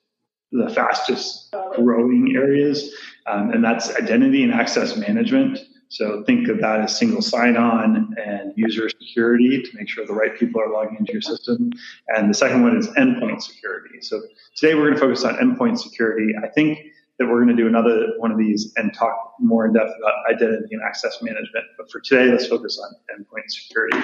the 0.52 0.70
fastest 0.70 1.54
growing 1.76 2.36
areas, 2.36 2.92
um, 3.26 3.52
and 3.52 3.64
that's 3.64 3.96
identity 3.96 4.44
and 4.44 4.54
access 4.54 4.96
management 4.96 5.60
so 5.94 6.24
think 6.24 6.48
of 6.48 6.60
that 6.60 6.80
as 6.80 6.98
single 6.98 7.22
sign-on 7.22 8.16
and 8.18 8.52
user 8.56 8.90
security 8.90 9.62
to 9.62 9.78
make 9.78 9.88
sure 9.88 10.04
the 10.08 10.14
right 10.14 10.36
people 10.36 10.60
are 10.60 10.72
logging 10.72 10.98
into 11.00 11.14
your 11.14 11.22
system. 11.22 11.72
And 12.08 12.32
the 12.32 12.34
second 12.34 12.64
one 12.64 12.76
is 12.76 12.88
endpoint 12.98 13.44
security. 13.44 14.02
So 14.02 14.24
today 14.56 14.74
we're 14.74 14.90
going 14.90 14.96
to 14.96 15.00
focus 15.00 15.24
on 15.24 15.36
endpoint 15.36 15.78
security. 15.78 16.34
I 16.44 16.48
think 16.48 16.80
that 17.20 17.28
we're 17.28 17.44
going 17.44 17.56
to 17.56 17.62
do 17.62 17.68
another 17.68 18.08
one 18.18 18.32
of 18.32 18.40
these 18.40 18.74
and 18.76 18.92
talk 18.92 19.36
more 19.40 19.68
in 19.68 19.74
depth 19.74 19.92
about 20.00 20.14
identity 20.34 20.74
and 20.74 20.82
access 20.82 21.22
management. 21.22 21.66
But 21.78 21.92
for 21.92 22.00
today, 22.00 22.26
let's 22.26 22.48
focus 22.48 22.82
on 22.84 22.96
endpoint 23.16 23.52
security. 23.52 24.00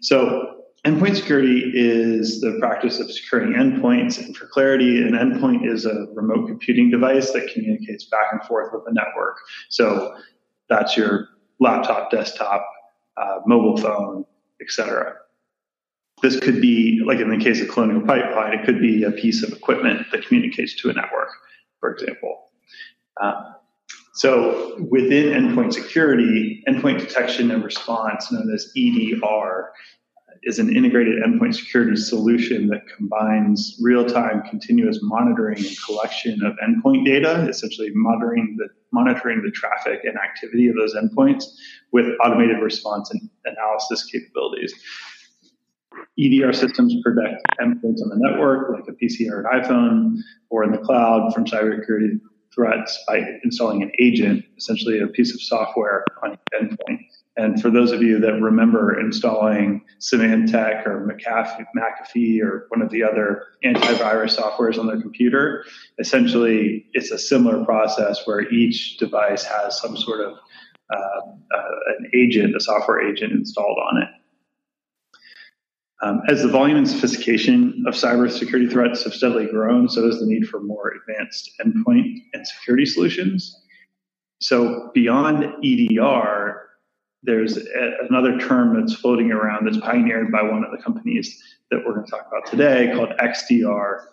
So 0.00 0.64
Endpoint 0.86 1.16
security 1.16 1.72
is 1.74 2.40
the 2.40 2.58
practice 2.60 3.00
of 3.00 3.10
securing 3.10 3.54
endpoints. 3.54 4.24
And 4.24 4.36
for 4.36 4.46
clarity, 4.46 5.02
an 5.02 5.14
endpoint 5.14 5.68
is 5.68 5.84
a 5.84 6.06
remote 6.14 6.46
computing 6.46 6.92
device 6.92 7.32
that 7.32 7.52
communicates 7.52 8.04
back 8.04 8.26
and 8.30 8.40
forth 8.44 8.72
with 8.72 8.84
the 8.84 8.92
network. 8.92 9.36
So 9.68 10.16
that's 10.68 10.96
your 10.96 11.26
laptop, 11.58 12.12
desktop, 12.12 12.64
uh, 13.16 13.40
mobile 13.46 13.76
phone, 13.76 14.26
etc. 14.60 15.14
This 16.22 16.38
could 16.38 16.60
be, 16.60 17.02
like 17.04 17.18
in 17.18 17.30
the 17.30 17.44
case 17.44 17.60
of 17.60 17.68
Colonial 17.68 18.06
Pipeline, 18.06 18.56
it 18.56 18.64
could 18.64 18.80
be 18.80 19.02
a 19.02 19.10
piece 19.10 19.42
of 19.42 19.52
equipment 19.52 20.06
that 20.12 20.24
communicates 20.24 20.80
to 20.82 20.90
a 20.90 20.92
network, 20.92 21.30
for 21.80 21.92
example. 21.92 22.44
Uh, 23.20 23.54
so 24.14 24.76
within 24.88 25.32
endpoint 25.32 25.74
security, 25.74 26.62
endpoint 26.68 27.00
detection 27.00 27.50
and 27.50 27.64
response, 27.64 28.30
known 28.30 28.50
as 28.54 28.72
EDR, 28.76 29.72
is 30.42 30.58
an 30.58 30.74
integrated 30.74 31.22
endpoint 31.22 31.54
security 31.54 31.96
solution 31.96 32.68
that 32.68 32.82
combines 32.96 33.78
real-time 33.80 34.42
continuous 34.48 34.98
monitoring 35.02 35.58
and 35.58 35.76
collection 35.84 36.44
of 36.44 36.54
endpoint 36.66 37.04
data, 37.04 37.46
essentially 37.48 37.90
monitoring 37.94 38.56
the 38.58 38.68
monitoring 38.92 39.42
the 39.42 39.50
traffic 39.50 40.00
and 40.04 40.16
activity 40.16 40.68
of 40.68 40.76
those 40.76 40.94
endpoints 40.94 41.44
with 41.92 42.06
automated 42.24 42.62
response 42.62 43.10
and 43.10 43.28
analysis 43.44 44.04
capabilities. 44.04 44.72
EDR 46.18 46.52
systems 46.52 46.94
protect 47.02 47.42
endpoints 47.60 48.02
on 48.02 48.08
the 48.08 48.16
network, 48.16 48.70
like 48.70 48.88
a 48.88 48.92
PC 48.92 49.30
or 49.30 49.40
an 49.40 49.60
iPhone, 49.60 50.18
or 50.50 50.64
in 50.64 50.72
the 50.72 50.78
cloud 50.78 51.32
from 51.34 51.44
cybersecurity 51.44 52.20
threats 52.54 52.98
by 53.06 53.22
installing 53.44 53.82
an 53.82 53.92
agent, 54.00 54.44
essentially 54.56 55.00
a 55.00 55.06
piece 55.06 55.34
of 55.34 55.40
software 55.40 56.04
on 56.22 56.32
each 56.32 56.38
endpoint. 56.60 56.98
And 57.36 57.60
for 57.60 57.70
those 57.70 57.92
of 57.92 58.02
you 58.02 58.18
that 58.20 58.40
remember 58.40 58.98
installing 58.98 59.84
Symantec 60.00 60.86
or 60.86 61.06
McAfee 61.06 62.40
or 62.40 62.66
one 62.70 62.80
of 62.80 62.90
the 62.90 63.02
other 63.02 63.44
antivirus 63.62 64.38
softwares 64.38 64.78
on 64.78 64.86
their 64.86 65.00
computer, 65.00 65.64
essentially 65.98 66.86
it's 66.94 67.10
a 67.10 67.18
similar 67.18 67.62
process 67.64 68.26
where 68.26 68.50
each 68.50 68.96
device 68.96 69.44
has 69.44 69.78
some 69.78 69.96
sort 69.98 70.20
of 70.20 70.32
uh, 70.90 71.20
uh, 71.54 71.70
an 71.98 72.10
agent, 72.14 72.56
a 72.56 72.60
software 72.60 73.06
agent 73.06 73.32
installed 73.32 73.78
on 73.78 74.02
it. 74.02 74.08
Um, 76.02 76.20
as 76.28 76.42
the 76.42 76.48
volume 76.48 76.76
and 76.76 76.88
sophistication 76.88 77.84
of 77.86 77.94
cybersecurity 77.94 78.70
threats 78.70 79.04
have 79.04 79.14
steadily 79.14 79.46
grown, 79.46 79.88
so 79.88 80.04
has 80.04 80.20
the 80.20 80.26
need 80.26 80.46
for 80.46 80.60
more 80.60 80.92
advanced 80.92 81.50
endpoint 81.60 82.18
and 82.34 82.46
security 82.46 82.86
solutions. 82.86 83.62
So 84.40 84.90
beyond 84.92 85.44
EDR, 85.64 86.45
there's 87.26 87.58
a, 87.58 87.92
another 88.08 88.38
term 88.38 88.78
that's 88.78 88.94
floating 88.94 89.32
around 89.32 89.66
that's 89.66 89.78
pioneered 89.78 90.32
by 90.32 90.42
one 90.42 90.64
of 90.64 90.70
the 90.70 90.82
companies 90.82 91.42
that 91.70 91.80
we're 91.84 91.94
going 91.94 92.06
to 92.06 92.10
talk 92.10 92.26
about 92.28 92.46
today 92.46 92.92
called 92.94 93.10
XDR, 93.18 94.04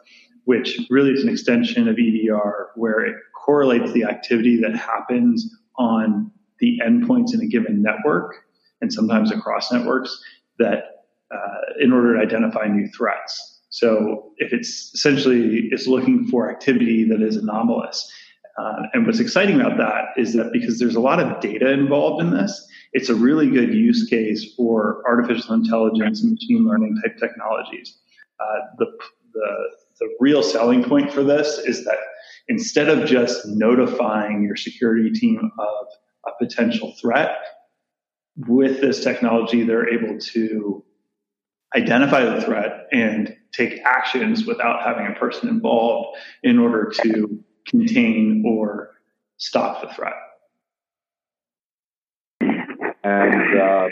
which 0.45 0.81
really 0.89 1.11
is 1.11 1.23
an 1.23 1.29
extension 1.29 1.87
of 1.87 1.97
EDR 1.97 2.71
where 2.75 3.05
it 3.05 3.15
correlates 3.45 3.91
the 3.93 4.03
activity 4.03 4.59
that 4.59 4.75
happens 4.75 5.55
on 5.77 6.31
the 6.59 6.79
endpoints 6.85 7.33
in 7.33 7.41
a 7.41 7.45
given 7.45 7.81
network 7.81 8.35
and 8.81 8.91
sometimes 8.91 9.31
across 9.31 9.71
networks 9.71 10.21
that 10.59 11.05
uh, 11.33 11.61
in 11.79 11.91
order 11.91 12.15
to 12.15 12.21
identify 12.21 12.67
new 12.67 12.87
threats. 12.89 13.61
So 13.69 14.31
if 14.37 14.53
it's 14.53 14.91
essentially 14.93 15.69
it's 15.71 15.87
looking 15.87 16.27
for 16.27 16.49
activity 16.49 17.03
that 17.09 17.21
is 17.21 17.37
anomalous. 17.37 18.11
Uh, 18.57 18.83
and 18.93 19.05
what's 19.05 19.19
exciting 19.19 19.59
about 19.59 19.77
that 19.77 20.09
is 20.15 20.33
that 20.33 20.51
because 20.53 20.77
there's 20.77 20.95
a 20.95 20.99
lot 20.99 21.19
of 21.19 21.39
data 21.41 21.71
involved 21.71 22.23
in 22.23 22.29
this, 22.29 22.67
it's 22.93 23.09
a 23.09 23.15
really 23.15 23.49
good 23.49 23.73
use 23.73 24.07
case 24.07 24.53
for 24.55 25.03
artificial 25.07 25.53
intelligence 25.53 26.21
and 26.21 26.31
machine 26.31 26.65
learning 26.65 26.95
type 27.03 27.17
technologies. 27.17 27.97
Uh, 28.39 28.59
the, 28.77 28.85
the, 29.33 29.55
the 29.99 30.15
real 30.19 30.43
selling 30.43 30.83
point 30.83 31.11
for 31.11 31.23
this 31.23 31.57
is 31.59 31.83
that 31.85 31.97
instead 32.47 32.89
of 32.89 33.07
just 33.07 33.45
notifying 33.47 34.43
your 34.43 34.55
security 34.55 35.11
team 35.11 35.51
of 35.59 35.87
a 36.27 36.43
potential 36.43 36.93
threat, 37.01 37.37
with 38.35 38.81
this 38.81 39.03
technology, 39.03 39.63
they're 39.63 39.89
able 39.89 40.17
to 40.19 40.83
identify 41.75 42.23
the 42.23 42.41
threat 42.41 42.87
and 42.91 43.35
take 43.51 43.79
actions 43.85 44.45
without 44.45 44.83
having 44.83 45.07
a 45.07 45.19
person 45.19 45.49
involved 45.49 46.17
in 46.41 46.59
order 46.59 46.91
to 47.03 47.39
contain 47.67 48.43
or 48.45 48.91
stop 49.37 49.81
the 49.81 49.93
threat. 49.93 50.13
And 53.03 53.59
uh, 53.59 53.87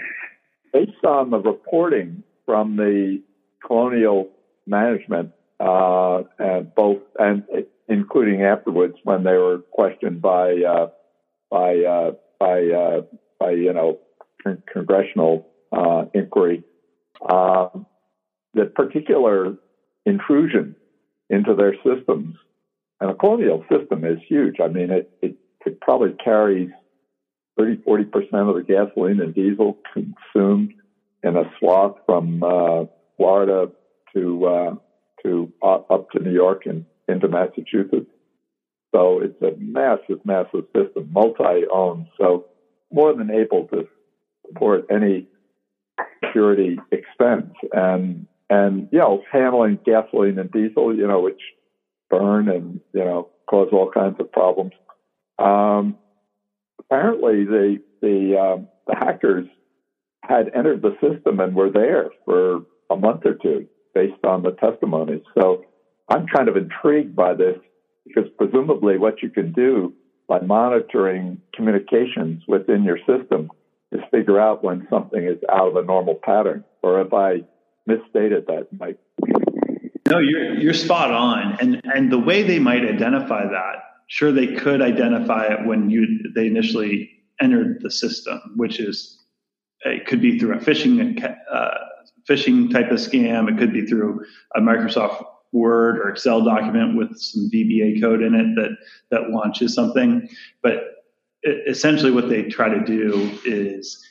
based 0.73 1.03
on 1.05 1.31
the 1.31 1.39
reporting 1.39 2.23
from 2.45 2.77
the 2.77 3.21
colonial 3.65 4.29
management, 4.65 5.31
uh, 5.59 6.23
and 6.39 6.73
both 6.73 6.99
and 7.19 7.43
including 7.87 8.43
afterwards 8.43 8.95
when 9.03 9.23
they 9.23 9.33
were 9.33 9.59
questioned 9.71 10.21
by 10.21 10.53
uh, 10.67 10.87
by 11.49 11.77
uh, 11.79 12.11
by 12.39 12.63
uh, 12.63 13.01
by 13.39 13.51
you 13.51 13.73
know 13.73 13.99
con- 14.43 14.63
congressional 14.71 15.47
uh, 15.71 16.05
inquiry, 16.13 16.63
um, 17.29 17.85
the 18.53 18.65
particular 18.65 19.55
intrusion 20.05 20.75
into 21.29 21.53
their 21.53 21.75
systems, 21.83 22.35
and 22.99 23.11
a 23.11 23.13
colonial 23.13 23.63
system 23.69 24.03
is 24.05 24.17
huge. 24.27 24.55
I 24.63 24.67
mean, 24.67 24.89
it 24.89 25.11
it, 25.21 25.35
it 25.65 25.81
probably 25.81 26.15
carries 26.23 26.69
30, 27.57 27.77
40% 27.87 28.05
of 28.49 28.55
the 28.55 28.63
gasoline 28.67 29.19
and 29.19 29.33
diesel 29.33 29.77
consumed 29.93 30.73
in 31.23 31.35
a 31.35 31.43
swath 31.59 31.95
from 32.05 32.43
uh, 32.43 32.85
Florida 33.17 33.71
to 34.15 34.45
uh, 34.45 34.75
to 35.23 35.51
uh, 35.61 35.79
up 35.89 36.09
to 36.11 36.19
New 36.19 36.33
York 36.33 36.65
and 36.65 36.85
into 37.07 37.27
Massachusetts. 37.27 38.09
So 38.93 39.21
it's 39.21 39.41
a 39.41 39.57
massive, 39.57 40.25
massive 40.25 40.65
system, 40.75 41.09
multi-owned. 41.11 42.07
So 42.19 42.45
more 42.91 43.13
than 43.13 43.31
able 43.31 43.67
to 43.67 43.87
support 44.47 44.85
any 44.89 45.27
security 46.23 46.79
expense 46.91 47.53
and 47.71 48.27
and 48.49 48.89
you 48.91 48.99
know 48.99 49.23
handling 49.31 49.79
gasoline 49.85 50.39
and 50.39 50.51
diesel, 50.51 50.95
you 50.95 51.07
know, 51.07 51.21
which 51.21 51.41
burn 52.09 52.49
and 52.49 52.81
you 52.93 53.03
know 53.03 53.29
cause 53.49 53.69
all 53.71 53.89
kinds 53.91 54.17
of 54.19 54.31
problems. 54.31 54.73
Um, 55.39 55.97
apparently 56.91 57.45
the 57.45 57.81
the 58.01 58.37
um, 58.37 58.67
the 58.87 58.95
hackers 58.95 59.47
had 60.23 60.51
entered 60.53 60.81
the 60.81 60.95
system 61.01 61.39
and 61.39 61.55
were 61.55 61.71
there 61.71 62.09
for 62.25 62.61
a 62.89 62.95
month 62.95 63.25
or 63.25 63.35
two 63.35 63.67
based 63.95 64.23
on 64.25 64.43
the 64.43 64.51
testimony. 64.51 65.23
So 65.33 65.65
I'm 66.09 66.27
kind 66.27 66.47
of 66.47 66.57
intrigued 66.57 67.15
by 67.15 67.33
this 67.33 67.57
because 68.05 68.29
presumably 68.37 68.97
what 68.97 69.21
you 69.21 69.29
can 69.29 69.51
do 69.51 69.93
by 70.27 70.39
monitoring 70.39 71.41
communications 71.53 72.43
within 72.47 72.83
your 72.83 72.97
system 72.99 73.49
is 73.91 74.01
figure 74.11 74.39
out 74.39 74.63
when 74.63 74.87
something 74.89 75.23
is 75.23 75.37
out 75.49 75.69
of 75.69 75.75
a 75.75 75.83
normal 75.83 76.15
pattern. 76.15 76.63
Or 76.83 77.01
if 77.01 77.13
I 77.13 77.41
misstated 77.87 78.47
that, 78.47 78.67
Mike? 78.77 78.99
No, 80.09 80.19
you're 80.19 80.55
you're 80.55 80.73
spot 80.73 81.11
on. 81.11 81.57
And 81.61 81.81
and 81.85 82.11
the 82.11 82.19
way 82.19 82.43
they 82.43 82.59
might 82.59 82.83
identify 82.85 83.45
that, 83.45 83.90
sure 84.11 84.33
they 84.33 84.55
could 84.55 84.81
identify 84.81 85.45
it 85.45 85.65
when 85.65 85.89
you 85.89 86.05
they 86.35 86.45
initially 86.45 87.09
entered 87.39 87.81
the 87.81 87.89
system, 87.89 88.41
which 88.57 88.77
is 88.77 89.17
it 89.85 90.05
could 90.05 90.21
be 90.21 90.37
through 90.37 90.53
a 90.53 90.59
phishing 90.59 91.23
uh, 91.49 91.77
phishing 92.29 92.69
type 92.69 92.91
of 92.91 92.97
scam. 92.97 93.49
It 93.49 93.57
could 93.57 93.71
be 93.71 93.85
through 93.85 94.25
a 94.53 94.59
Microsoft 94.59 95.23
Word 95.53 95.97
or 95.97 96.09
Excel 96.09 96.43
document 96.43 96.97
with 96.97 97.17
some 97.17 97.49
VBA 97.53 98.01
code 98.01 98.21
in 98.21 98.35
it 98.35 98.53
that 98.55 98.71
that 99.11 99.29
launches 99.29 99.73
something. 99.73 100.27
But 100.61 101.05
essentially, 101.45 102.11
what 102.11 102.27
they 102.27 102.43
try 102.43 102.67
to 102.67 102.83
do 102.83 103.39
is 103.45 104.05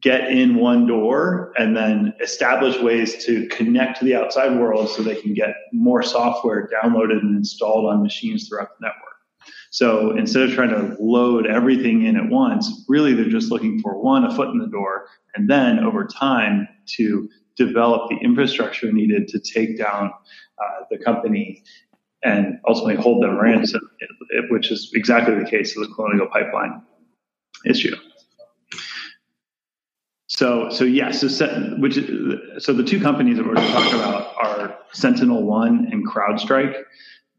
get 0.00 0.32
in 0.32 0.56
one 0.56 0.88
door 0.88 1.52
and 1.56 1.76
then 1.76 2.12
establish 2.20 2.76
ways 2.80 3.24
to 3.24 3.46
connect 3.46 4.00
to 4.00 4.04
the 4.04 4.16
outside 4.16 4.58
world 4.58 4.90
so 4.90 5.00
they 5.04 5.14
can 5.14 5.32
get 5.32 5.54
more 5.72 6.02
software 6.02 6.68
downloaded 6.82 7.20
and 7.20 7.36
installed 7.36 7.86
on 7.86 8.02
machines 8.02 8.48
throughout 8.48 8.70
the 8.80 8.86
network. 8.88 9.13
So 9.70 10.16
instead 10.16 10.42
of 10.42 10.52
trying 10.52 10.70
to 10.70 10.96
load 11.00 11.46
everything 11.46 12.04
in 12.06 12.16
at 12.16 12.28
once, 12.28 12.84
really 12.88 13.14
they're 13.14 13.28
just 13.28 13.50
looking 13.50 13.80
for 13.80 14.00
one, 14.00 14.24
a 14.24 14.34
foot 14.34 14.48
in 14.48 14.58
the 14.58 14.68
door, 14.68 15.06
and 15.34 15.48
then 15.48 15.80
over 15.80 16.06
time 16.06 16.68
to 16.96 17.28
develop 17.56 18.08
the 18.10 18.16
infrastructure 18.16 18.92
needed 18.92 19.28
to 19.28 19.38
take 19.38 19.78
down 19.78 20.12
uh, 20.58 20.84
the 20.90 20.98
company 20.98 21.62
and 22.22 22.58
ultimately 22.66 22.96
hold 22.96 23.22
them 23.22 23.38
ransom, 23.38 23.80
which 24.48 24.70
is 24.70 24.90
exactly 24.94 25.34
the 25.34 25.48
case 25.48 25.76
of 25.76 25.86
the 25.86 25.94
Colonial 25.94 26.26
Pipeline 26.26 26.82
issue. 27.66 27.94
So, 30.26 30.68
so 30.70 30.84
yes, 30.84 31.22
which 31.78 31.94
so 32.58 32.72
the 32.72 32.82
two 32.82 33.00
companies 33.00 33.36
that 33.36 33.46
we're 33.46 33.54
going 33.54 33.66
to 33.66 33.72
talk 33.72 33.92
about 33.92 34.34
are 34.36 34.78
SentinelOne 34.92 35.92
and 35.92 36.08
CrowdStrike. 36.08 36.82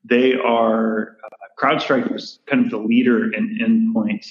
They 0.06 0.34
are 0.36 1.18
CrowdStrike 1.60 2.12
was 2.12 2.39
kind 2.48 2.65
of 2.65 2.72
the 2.72 2.78
leader 2.78 3.32
in 3.34 3.58
endpoint 3.60 4.26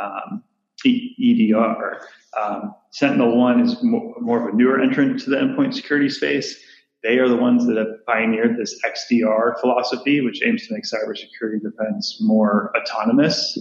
um, 0.00 0.42
EDR. 0.84 2.00
Um, 2.40 2.74
SentinelOne 2.92 3.64
is 3.64 3.82
more, 3.82 4.14
more, 4.20 4.48
of 4.48 4.54
a 4.54 4.56
newer 4.56 4.80
entrant 4.80 5.20
to 5.20 5.30
the 5.30 5.36
endpoint 5.36 5.74
security 5.74 6.08
space. 6.08 6.58
They 7.02 7.18
are 7.18 7.28
the 7.28 7.36
ones 7.36 7.66
that 7.66 7.76
have 7.76 8.04
pioneered 8.06 8.56
this 8.56 8.80
XDR 8.84 9.60
philosophy, 9.60 10.20
which 10.20 10.42
aims 10.42 10.66
to 10.66 10.74
make 10.74 10.84
cybersecurity 10.84 11.62
defense 11.62 12.18
more 12.20 12.72
autonomous 12.76 13.58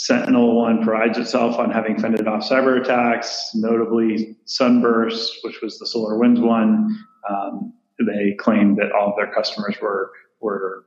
SentinelOne 0.00 0.84
prides 0.84 1.16
itself 1.16 1.58
on 1.58 1.70
having 1.70 1.98
fended 1.98 2.28
off 2.28 2.46
cyber 2.46 2.80
attacks, 2.80 3.50
notably 3.54 4.36
Sunburst, 4.44 5.38
which 5.42 5.60
was 5.62 5.78
the 5.78 5.86
SolarWinds 5.86 6.40
one. 6.40 7.04
Um, 7.28 7.72
they 8.06 8.34
claimed 8.38 8.76
that 8.76 8.92
all 8.92 9.10
of 9.10 9.16
their 9.16 9.32
customers 9.32 9.76
were 9.80 10.10
were 10.40 10.84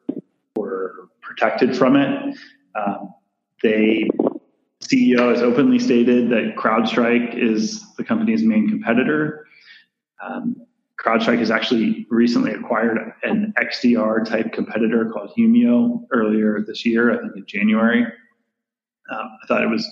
were 0.60 1.10
protected 1.22 1.76
from 1.78 1.96
it. 1.96 2.36
Um, 2.76 3.14
they 3.62 4.08
CEO 4.82 5.30
has 5.30 5.42
openly 5.42 5.80
stated 5.80 6.30
that 6.30 6.56
CrowdStrike 6.58 7.38
is 7.38 7.86
the 7.96 8.04
company's 8.04 8.44
main 8.44 8.70
competitor. 8.70 9.46
Um, 10.24 10.56
CrowdStrike 11.04 11.40
has 11.40 11.52
actually 11.52 12.08
recently 12.10 12.52
acquired 12.52 13.14
an 13.24 13.54
XDR 13.58 14.26
type 14.26 14.52
competitor 14.52 15.10
called 15.10 15.32
Humio 15.38 16.06
earlier 16.12 16.62
this 16.66 16.86
year, 16.86 17.14
I 17.14 17.22
think 17.22 17.36
in 17.36 17.46
January. 17.46 18.04
Um, 18.04 19.38
I 19.44 19.48
thought 19.48 19.64
it 19.64 19.70
was 19.70 19.88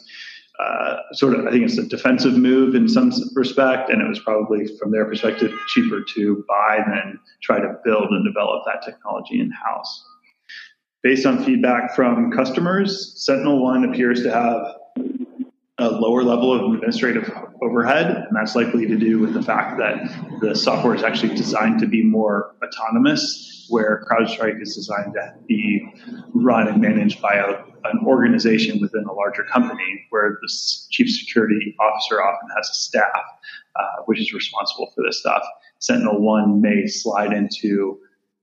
uh, 0.60 0.98
sort 1.14 1.34
of, 1.34 1.46
I 1.46 1.52
think 1.52 1.64
it's 1.64 1.78
a 1.78 1.88
defensive 1.88 2.36
move 2.36 2.76
in 2.76 2.90
some 2.90 3.12
respect, 3.36 3.90
and 3.90 4.02
it 4.02 4.08
was 4.08 4.20
probably, 4.20 4.68
from 4.78 4.92
their 4.92 5.06
perspective, 5.06 5.52
cheaper 5.68 6.02
to 6.16 6.44
buy 6.48 6.80
than 6.88 7.20
try 7.42 7.60
to 7.60 7.76
build 7.84 8.10
and 8.10 8.26
develop 8.26 8.64
that 8.66 8.84
technology 8.84 9.40
in 9.40 9.52
house. 9.52 10.04
Based 11.08 11.26
on 11.26 11.41
feedback 11.41 11.96
from 11.96 12.34
customers, 12.34 13.15
SentinelOne 13.26 13.89
appears 13.89 14.24
to 14.24 14.30
have 14.30 14.76
a 15.78 15.89
lower 15.89 16.22
level 16.22 16.52
of 16.52 16.74
administrative 16.74 17.32
overhead, 17.62 18.08
and 18.08 18.36
that's 18.36 18.58
likely 18.58 18.86
to 18.88 18.98
do 18.98 19.17
with 19.20 19.34
the 19.34 19.41
fact 19.41 19.78
that 19.78 19.96
the 20.41 20.54
software 20.54 20.93
is 20.93 21.04
actually 21.04 21.34
designed 21.34 21.80
to 21.80 21.88
be 21.88 22.04
more 22.04 22.56
autonomous, 22.62 23.65
where 23.70 24.06
CrowdStrike 24.12 24.62
is 24.62 24.76
designed 24.76 25.13
to 25.13 25.34
be 25.48 25.89
run 26.34 26.67
and 26.67 26.82
managed 26.82 27.22
by 27.22 27.36
a, 27.36 27.52
an 27.89 28.06
organization 28.06 28.82
within 28.82 29.06
a 29.06 29.13
larger 29.13 29.46
company, 29.46 30.06
where 30.10 30.38
the 30.41 30.54
chief 30.89 31.10
security 31.10 31.74
officer 31.80 32.22
often 32.22 32.50
has 32.58 32.70
a 32.70 32.74
staff 32.74 33.24
uh, 33.78 34.02
which 34.08 34.20
is 34.20 34.34
responsible 34.34 34.91
for 34.93 35.06
this 35.06 35.22
stuff. 35.22 35.43
SentinelOne 35.80 36.60
may 36.60 36.86
slide 36.86 37.32
into 37.32 37.98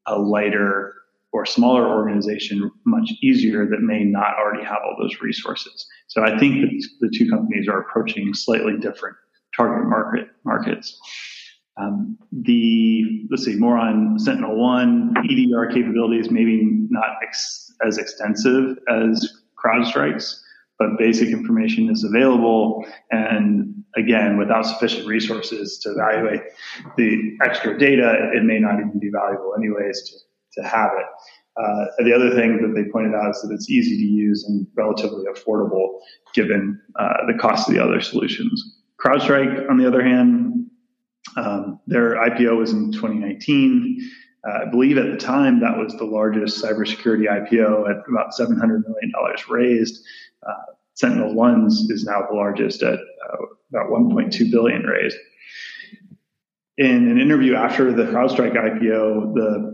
a 0.07 0.19
lighter 0.19 0.95
or 1.35 1.45
smaller 1.45 1.89
organization 1.89 2.71
much 2.87 3.11
easier 3.21 3.67
that 3.67 3.81
may 3.81 4.05
not 4.05 4.37
already 4.39 4.63
have 4.63 4.79
all 4.85 4.97
those 5.01 5.21
resources. 5.21 5.85
So 6.07 6.23
I 6.23 6.39
think 6.39 6.61
that 6.61 6.89
the 7.01 7.11
two 7.13 7.29
companies 7.29 7.67
are 7.67 7.81
approaching 7.81 8.33
slightly 8.35 8.79
different 8.79 9.17
target 9.55 9.89
market 9.89 10.29
markets. 10.45 10.97
Um, 11.77 12.17
the 12.31 13.27
let's 13.33 13.45
see 13.45 13.57
more 13.57 13.77
on 13.77 14.17
SentinelOne 14.17 15.11
EDR 15.29 15.73
capabilities, 15.75 16.31
maybe 16.31 16.63
not 16.89 17.17
ex- 17.27 17.73
as 17.85 17.99
extensive 17.99 18.79
as 18.89 19.29
CrowdStrike's, 19.59 20.41
but 20.79 20.91
basic 21.01 21.31
information 21.31 21.91
is 21.91 22.05
available. 22.05 22.87
And 23.11 23.75
again, 23.97 24.37
without 24.37 24.67
sufficient 24.67 25.09
resources 25.09 25.79
to 25.79 25.91
evaluate 25.91 26.43
the 26.97 27.37
extra 27.45 27.77
data, 27.77 28.31
it 28.33 28.45
may 28.45 28.61
not 28.61 28.75
even 28.75 29.01
be 29.01 29.11
valuable 29.11 29.53
anyways 29.59 30.01
to 30.11 30.17
to 30.57 30.63
have 30.63 30.91
it. 30.97 31.07
Uh, 31.57 31.85
the 32.05 32.13
other 32.13 32.31
thing 32.35 32.61
that 32.63 32.75
they 32.75 32.91
pointed 32.91 33.15
out 33.15 33.31
is 33.31 33.43
that 33.43 33.55
it's 33.55 33.71
easy 33.71 33.97
to 33.97 34.05
use 34.05 34.45
and 34.49 34.67
relatively 34.75 35.25
affordable 35.33 36.01
given 36.35 36.81
uh, 36.99 37.27
the 37.29 37.35
cost 37.35 37.69
of 37.69 37.75
the 37.75 37.83
other 37.83 38.01
solutions. 38.01 38.81
CrowdStrike, 38.99 39.71
on 39.71 39.77
the 39.77 39.87
other 39.87 40.03
hand, 40.03 40.67
um, 41.37 41.81
their 41.87 42.17
IPO 42.17 42.59
was 42.59 42.73
in 42.73 42.93
2019. 42.93 43.99
Uh, 44.47 44.67
I 44.67 44.71
believe 44.71 44.99
at 44.99 45.11
the 45.11 45.17
time 45.17 45.61
that 45.61 45.77
was 45.77 45.95
the 45.97 46.05
largest 46.05 46.63
cybersecurity 46.63 47.29
IPO 47.29 47.89
at 47.89 48.03
about 48.09 48.33
$700 48.39 48.59
million 48.59 49.13
raised. 49.49 50.05
Uh, 50.47 50.73
SentinelOne's 51.01 51.91
is 51.91 52.05
now 52.05 52.27
the 52.29 52.37
largest 52.37 52.83
at 52.83 52.95
uh, 52.95 53.37
about 53.71 53.91
1.2 53.91 54.51
billion 54.51 54.83
raised. 54.83 55.17
In 56.77 57.09
an 57.09 57.21
interview 57.21 57.55
after 57.55 57.93
the 57.93 58.05
CrowdStrike 58.05 58.55
IPO, 58.55 59.35
the 59.35 59.74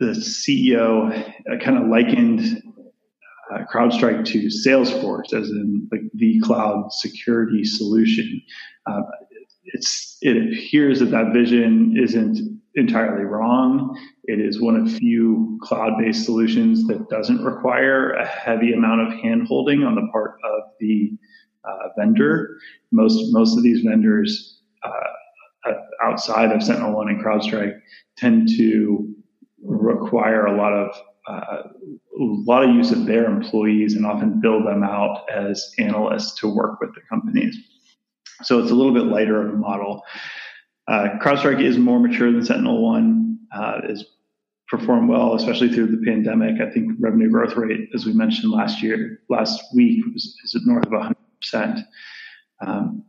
the 0.00 0.12
CEO 0.12 1.12
uh, 1.12 1.64
kind 1.64 1.76
of 1.76 1.88
likened 1.88 2.62
uh, 3.52 3.58
CrowdStrike 3.72 4.24
to 4.24 4.48
Salesforce 4.48 5.32
as 5.34 5.50
in 5.50 5.88
like 5.92 6.00
the 6.14 6.40
cloud 6.40 6.92
security 6.92 7.64
solution. 7.64 8.40
Uh, 8.86 9.02
it's 9.64 10.16
it 10.22 10.36
appears 10.36 11.00
that 11.00 11.10
that 11.10 11.32
vision 11.32 11.94
isn't 12.02 12.38
entirely 12.74 13.24
wrong. 13.24 13.96
It 14.24 14.40
is 14.40 14.60
one 14.60 14.76
of 14.76 14.90
few 14.92 15.58
cloud-based 15.62 16.24
solutions 16.24 16.86
that 16.86 17.08
doesn't 17.08 17.44
require 17.44 18.12
a 18.12 18.26
heavy 18.26 18.72
amount 18.72 19.02
of 19.02 19.18
handholding 19.18 19.86
on 19.86 19.96
the 19.96 20.08
part 20.12 20.36
of 20.44 20.62
the 20.80 21.12
uh, 21.64 21.88
vendor. 21.98 22.56
Most 22.90 23.32
most 23.32 23.56
of 23.56 23.62
these 23.62 23.82
vendors 23.82 24.62
uh, 24.82 25.72
outside 26.02 26.52
of 26.52 26.60
SentinelOne 26.60 27.10
and 27.10 27.24
CrowdStrike 27.24 27.78
tend 28.16 28.48
to 28.56 29.14
require 29.62 30.46
a 30.46 30.56
lot 30.56 30.72
of 30.72 30.96
uh, 31.26 31.62
a 32.18 32.22
lot 32.22 32.64
of 32.64 32.74
use 32.74 32.90
of 32.90 33.06
their 33.06 33.26
employees 33.26 33.94
and 33.94 34.06
often 34.06 34.40
build 34.40 34.66
them 34.66 34.82
out 34.82 35.28
as 35.30 35.72
analysts 35.78 36.34
to 36.40 36.48
work 36.48 36.80
with 36.80 36.94
the 36.94 37.00
companies. 37.08 37.56
So 38.42 38.58
it's 38.58 38.70
a 38.70 38.74
little 38.74 38.94
bit 38.94 39.04
lighter 39.04 39.46
of 39.46 39.54
a 39.54 39.56
model. 39.56 40.02
Uh, 40.88 41.10
CrowdStrike 41.22 41.62
is 41.62 41.78
more 41.78 42.00
mature 42.00 42.32
than 42.32 42.40
SentinelOne. 42.40 43.36
Uh, 43.54 43.80
is 43.88 44.04
performed 44.68 45.08
well, 45.08 45.34
especially 45.34 45.68
through 45.68 45.88
the 45.88 46.02
pandemic. 46.04 46.60
I 46.60 46.70
think 46.70 46.92
revenue 47.00 47.28
growth 47.28 47.56
rate, 47.56 47.88
as 47.94 48.06
we 48.06 48.12
mentioned 48.12 48.52
last 48.52 48.82
year, 48.82 49.20
last 49.28 49.60
week, 49.74 50.04
was, 50.12 50.36
is 50.44 50.56
north 50.64 50.86
of 50.86 50.92
100 50.92 51.16
percent. 51.40 51.80
Um, 52.60 53.04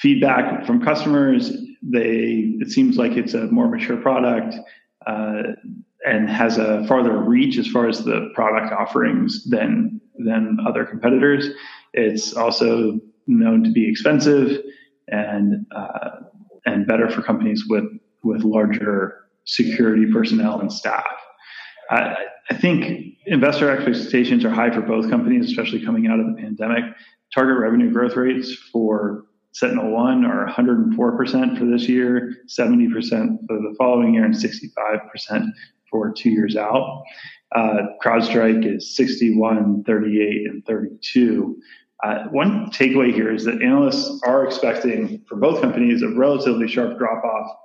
feedback 0.00 0.64
from 0.64 0.82
customers, 0.82 1.50
they 1.82 2.54
it 2.60 2.70
seems 2.70 2.96
like 2.96 3.12
it's 3.12 3.34
a 3.34 3.46
more 3.46 3.68
mature 3.68 3.96
product 3.96 4.54
uh, 5.06 5.42
and 6.06 6.28
has 6.30 6.58
a 6.58 6.86
farther 6.86 7.16
reach 7.18 7.58
as 7.58 7.66
far 7.66 7.88
as 7.88 8.04
the 8.04 8.30
product 8.34 8.72
offerings 8.72 9.44
than 9.44 10.00
than 10.18 10.58
other 10.66 10.84
competitors. 10.84 11.48
It's 11.92 12.34
also 12.34 13.00
known 13.26 13.64
to 13.64 13.70
be 13.70 13.88
expensive 13.88 14.62
and 15.08 15.66
uh, 15.74 16.10
and 16.66 16.86
better 16.86 17.10
for 17.10 17.22
companies 17.22 17.64
with 17.68 17.84
with 18.22 18.42
larger 18.42 19.16
security 19.44 20.06
personnel 20.12 20.60
and 20.60 20.72
staff. 20.72 21.06
I, 21.90 22.14
I 22.50 22.54
think 22.54 23.16
investor 23.26 23.70
expectations 23.70 24.44
are 24.44 24.50
high 24.50 24.70
for 24.70 24.82
both 24.82 25.10
companies, 25.10 25.46
especially 25.46 25.84
coming 25.84 26.06
out 26.06 26.20
of 26.20 26.26
the 26.26 26.40
pandemic. 26.40 26.84
Target 27.34 27.58
revenue 27.58 27.92
growth 27.92 28.16
rates 28.16 28.54
for 28.72 29.24
SentinelOne 29.54 30.28
are 30.28 30.46
104% 30.48 31.58
for 31.58 31.64
this 31.64 31.88
year, 31.88 32.36
70% 32.46 33.38
for 33.46 33.56
the 33.56 33.74
following 33.76 34.14
year, 34.14 34.24
and 34.24 34.34
65% 34.34 35.48
for 35.90 36.12
two 36.12 36.30
years 36.30 36.56
out. 36.56 37.02
Uh, 37.54 37.78
CrowdStrike 38.02 38.76
is 38.76 38.94
61, 38.96 39.82
38, 39.84 40.46
and 40.46 40.64
32. 40.64 41.60
Uh, 42.02 42.24
one 42.30 42.70
takeaway 42.70 43.12
here 43.12 43.32
is 43.32 43.44
that 43.44 43.60
analysts 43.60 44.20
are 44.24 44.46
expecting 44.46 45.22
for 45.28 45.36
both 45.36 45.60
companies 45.60 46.02
a 46.02 46.08
relatively 46.08 46.68
sharp 46.68 46.96
drop 46.98 47.22
off 47.24 47.56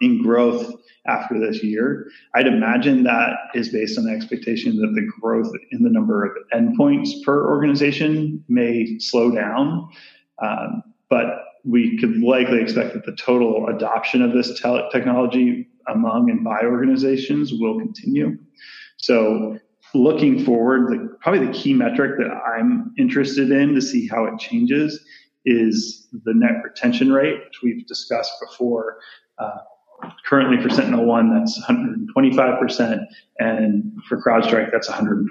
in 0.00 0.22
growth 0.22 0.72
after 1.06 1.38
this 1.38 1.62
year. 1.62 2.08
I'd 2.34 2.46
imagine 2.46 3.02
that 3.04 3.36
is 3.54 3.70
based 3.70 3.98
on 3.98 4.04
the 4.04 4.12
expectation 4.12 4.76
that 4.76 4.94
the 4.94 5.10
growth 5.20 5.52
in 5.72 5.82
the 5.82 5.90
number 5.90 6.24
of 6.24 6.32
endpoints 6.54 7.10
per 7.24 7.50
organization 7.50 8.42
may 8.48 8.98
slow 8.98 9.30
down. 9.30 9.88
Um, 10.40 10.82
but 11.10 11.44
we 11.64 11.98
could 11.98 12.22
likely 12.22 12.62
expect 12.62 12.94
that 12.94 13.04
the 13.04 13.14
total 13.16 13.66
adoption 13.68 14.22
of 14.22 14.32
this 14.32 14.58
te- 14.60 14.88
technology 14.90 15.68
among 15.88 16.30
and 16.30 16.42
by 16.42 16.60
organizations 16.62 17.52
will 17.52 17.78
continue. 17.78 18.38
So, 18.96 19.58
looking 19.92 20.44
forward, 20.44 20.92
the, 20.92 21.16
probably 21.20 21.46
the 21.46 21.52
key 21.52 21.74
metric 21.74 22.12
that 22.18 22.30
I'm 22.30 22.94
interested 22.96 23.50
in 23.50 23.74
to 23.74 23.82
see 23.82 24.06
how 24.06 24.24
it 24.24 24.38
changes 24.38 25.04
is 25.44 26.06
the 26.12 26.32
net 26.34 26.62
retention 26.62 27.12
rate, 27.12 27.40
which 27.44 27.62
we've 27.62 27.86
discussed 27.86 28.32
before. 28.40 28.98
Uh, 29.38 29.58
currently 30.26 30.62
for 30.62 30.68
SentinelOne, 30.68 31.38
that's 31.38 31.60
125%, 31.66 33.04
and 33.38 33.92
for 34.08 34.22
CrowdStrike, 34.22 34.70
that's 34.70 34.88
120%. 34.88 35.26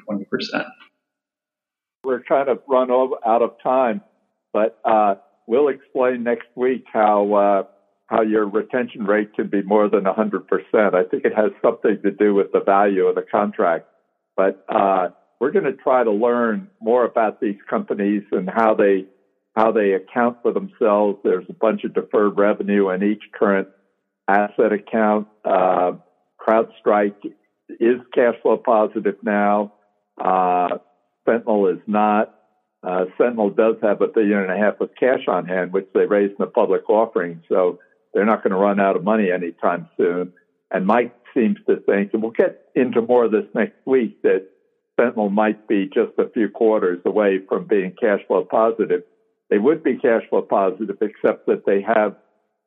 We're 2.03 2.21
kind 2.23 2.49
of 2.49 2.59
run 2.67 2.89
out 2.91 3.41
of 3.41 3.53
time, 3.61 4.01
but 4.51 4.79
uh, 4.83 5.15
we'll 5.49 5.67
explain 5.67 6.23
next 6.23 6.47
week 6.55 6.85
how 6.93 7.33
uh, 7.33 7.63
how 8.05 8.21
your 8.21 8.47
retention 8.47 9.03
rate 9.03 9.33
can 9.33 9.47
be 9.47 9.61
more 9.61 9.89
than 9.89 10.03
100%. 10.03 10.43
I 10.73 11.03
think 11.03 11.25
it 11.25 11.35
has 11.35 11.51
something 11.61 11.99
to 12.03 12.11
do 12.11 12.33
with 12.33 12.51
the 12.53 12.61
value 12.61 13.05
of 13.05 13.15
the 13.15 13.23
contract, 13.23 13.87
but 14.37 14.65
uh, 14.69 15.09
we're 15.39 15.51
going 15.51 15.65
to 15.65 15.73
try 15.73 16.03
to 16.03 16.11
learn 16.11 16.69
more 16.81 17.03
about 17.03 17.41
these 17.41 17.57
companies 17.69 18.23
and 18.31 18.49
how 18.49 18.75
they 18.75 19.05
how 19.55 19.71
they 19.71 19.93
account 19.93 20.37
for 20.43 20.53
themselves. 20.53 21.17
There's 21.23 21.45
a 21.49 21.53
bunch 21.53 21.83
of 21.83 21.93
deferred 21.93 22.37
revenue 22.37 22.89
in 22.91 23.03
each 23.03 23.23
current 23.37 23.67
asset 24.27 24.71
account. 24.71 25.27
Uh, 25.43 25.93
CrowdStrike 26.39 27.25
is 27.67 27.99
cash 28.13 28.35
flow 28.41 28.57
positive 28.57 29.15
now. 29.23 29.73
Uh, 30.23 30.77
Sentinel 31.25 31.67
is 31.67 31.79
not. 31.87 32.38
Uh, 32.81 33.05
Sentinel 33.17 33.49
does 33.49 33.75
have 33.81 34.01
a 34.01 34.07
billion 34.07 34.39
and 34.39 34.51
a 34.51 34.57
half 34.57 34.79
of 34.79 34.89
cash 34.97 35.27
on 35.27 35.45
hand, 35.45 35.73
which 35.73 35.87
they 35.93 36.05
raised 36.05 36.31
in 36.31 36.37
the 36.39 36.47
public 36.47 36.89
offering. 36.89 37.43
So 37.49 37.79
they're 38.13 38.25
not 38.25 38.43
going 38.43 38.51
to 38.51 38.57
run 38.57 38.79
out 38.79 38.95
of 38.95 39.03
money 39.03 39.31
anytime 39.31 39.89
soon. 39.97 40.33
And 40.71 40.85
Mike 40.85 41.13
seems 41.33 41.57
to 41.67 41.77
think, 41.77 42.13
and 42.13 42.21
we'll 42.21 42.31
get 42.31 42.69
into 42.75 43.01
more 43.01 43.25
of 43.25 43.31
this 43.31 43.45
next 43.53 43.75
week, 43.85 44.21
that 44.23 44.47
Sentinel 44.99 45.29
might 45.29 45.67
be 45.67 45.87
just 45.87 46.17
a 46.17 46.29
few 46.29 46.49
quarters 46.49 46.99
away 47.05 47.39
from 47.47 47.67
being 47.67 47.93
cash 47.99 48.21
flow 48.27 48.43
positive. 48.43 49.03
They 49.49 49.57
would 49.57 49.83
be 49.83 49.97
cash 49.97 50.23
flow 50.29 50.41
positive, 50.41 50.97
except 51.01 51.47
that 51.47 51.65
they 51.65 51.81
have 51.81 52.15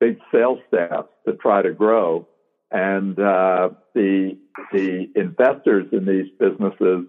big 0.00 0.18
sales 0.32 0.58
staffs 0.68 1.08
to 1.26 1.34
try 1.34 1.62
to 1.62 1.72
grow. 1.72 2.26
And 2.70 3.18
uh, 3.18 3.70
the 3.94 4.38
the 4.72 5.10
investors 5.14 5.86
in 5.92 6.06
these 6.06 6.30
businesses, 6.40 7.06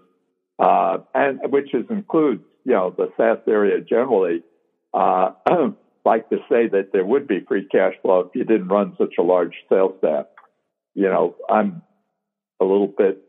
uh, 0.58 0.98
and 1.14 1.40
which 1.50 1.72
is 1.72 1.86
includes 1.88 2.44
you 2.64 2.72
know 2.72 2.94
the 2.96 3.10
SaaS 3.16 3.38
area 3.46 3.80
generally, 3.80 4.42
uh, 4.92 5.30
like 6.04 6.28
to 6.30 6.36
say 6.48 6.68
that 6.68 6.90
there 6.92 7.04
would 7.04 7.26
be 7.26 7.40
free 7.46 7.66
cash 7.70 7.94
flow 8.02 8.20
if 8.20 8.34
you 8.34 8.44
didn't 8.44 8.68
run 8.68 8.94
such 8.98 9.14
a 9.18 9.22
large 9.22 9.54
sales 9.68 9.94
staff. 9.98 10.26
You 10.94 11.08
know, 11.08 11.36
I'm 11.48 11.82
a 12.60 12.64
little 12.64 12.86
bit 12.86 13.24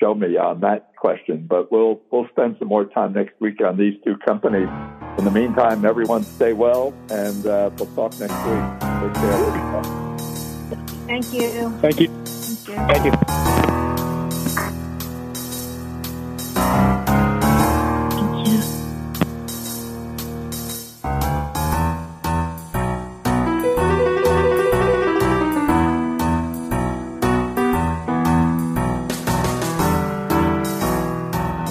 show 0.00 0.14
me 0.14 0.36
on 0.36 0.60
that 0.60 0.94
question, 0.96 1.46
but 1.48 1.70
we'll 1.70 2.00
we'll 2.10 2.28
spend 2.28 2.56
some 2.58 2.68
more 2.68 2.84
time 2.84 3.12
next 3.12 3.40
week 3.40 3.62
on 3.64 3.76
these 3.76 3.94
two 4.04 4.16
companies. 4.26 4.68
In 5.18 5.24
the 5.24 5.30
meantime, 5.30 5.84
everyone 5.84 6.22
stay 6.22 6.52
well, 6.52 6.94
and 7.10 7.46
uh, 7.46 7.70
we'll 7.76 7.94
talk 7.94 8.18
next 8.18 8.32
week. 8.46 8.80
Take 9.00 9.14
care. 9.14 10.10
Thank 11.06 11.32
you. 11.32 11.70
Thank 11.80 12.00
you. 12.00 12.08
Thank 12.08 12.68
you. 12.68 12.76
Thank 12.86 13.04
you. 13.04 13.49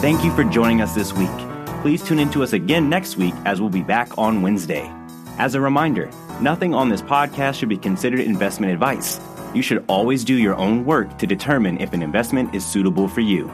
Thank 0.10 0.24
you 0.24 0.36
for 0.36 0.44
joining 0.44 0.82
us 0.82 0.96
this 0.96 1.14
week. 1.14 1.30
Please 1.84 2.04
tune 2.04 2.18
in 2.18 2.32
to 2.32 2.42
us 2.42 2.54
again 2.54 2.90
next 2.90 3.16
week 3.16 3.36
as 3.46 3.62
we'll 3.62 3.70
be 3.70 3.84
back 3.84 4.18
on 4.18 4.42
Wednesday. 4.42 4.92
As 5.38 5.54
a 5.54 5.62
reminder, 5.62 6.10
nothing 6.42 6.74
on 6.74 6.90
this 6.90 7.04
podcast 7.04 7.60
should 7.60 7.70
be 7.70 7.78
considered 7.78 8.22
investment 8.22 8.74
advice. 8.74 9.22
You 9.54 9.62
should 9.62 9.86
always 9.88 10.24
do 10.24 10.34
your 10.34 10.56
own 10.56 10.84
work 10.84 11.20
to 11.20 11.28
determine 11.28 11.80
if 11.80 11.94
an 11.94 12.02
investment 12.02 12.56
is 12.56 12.66
suitable 12.66 13.08
for 13.08 13.22
you. 13.22 13.52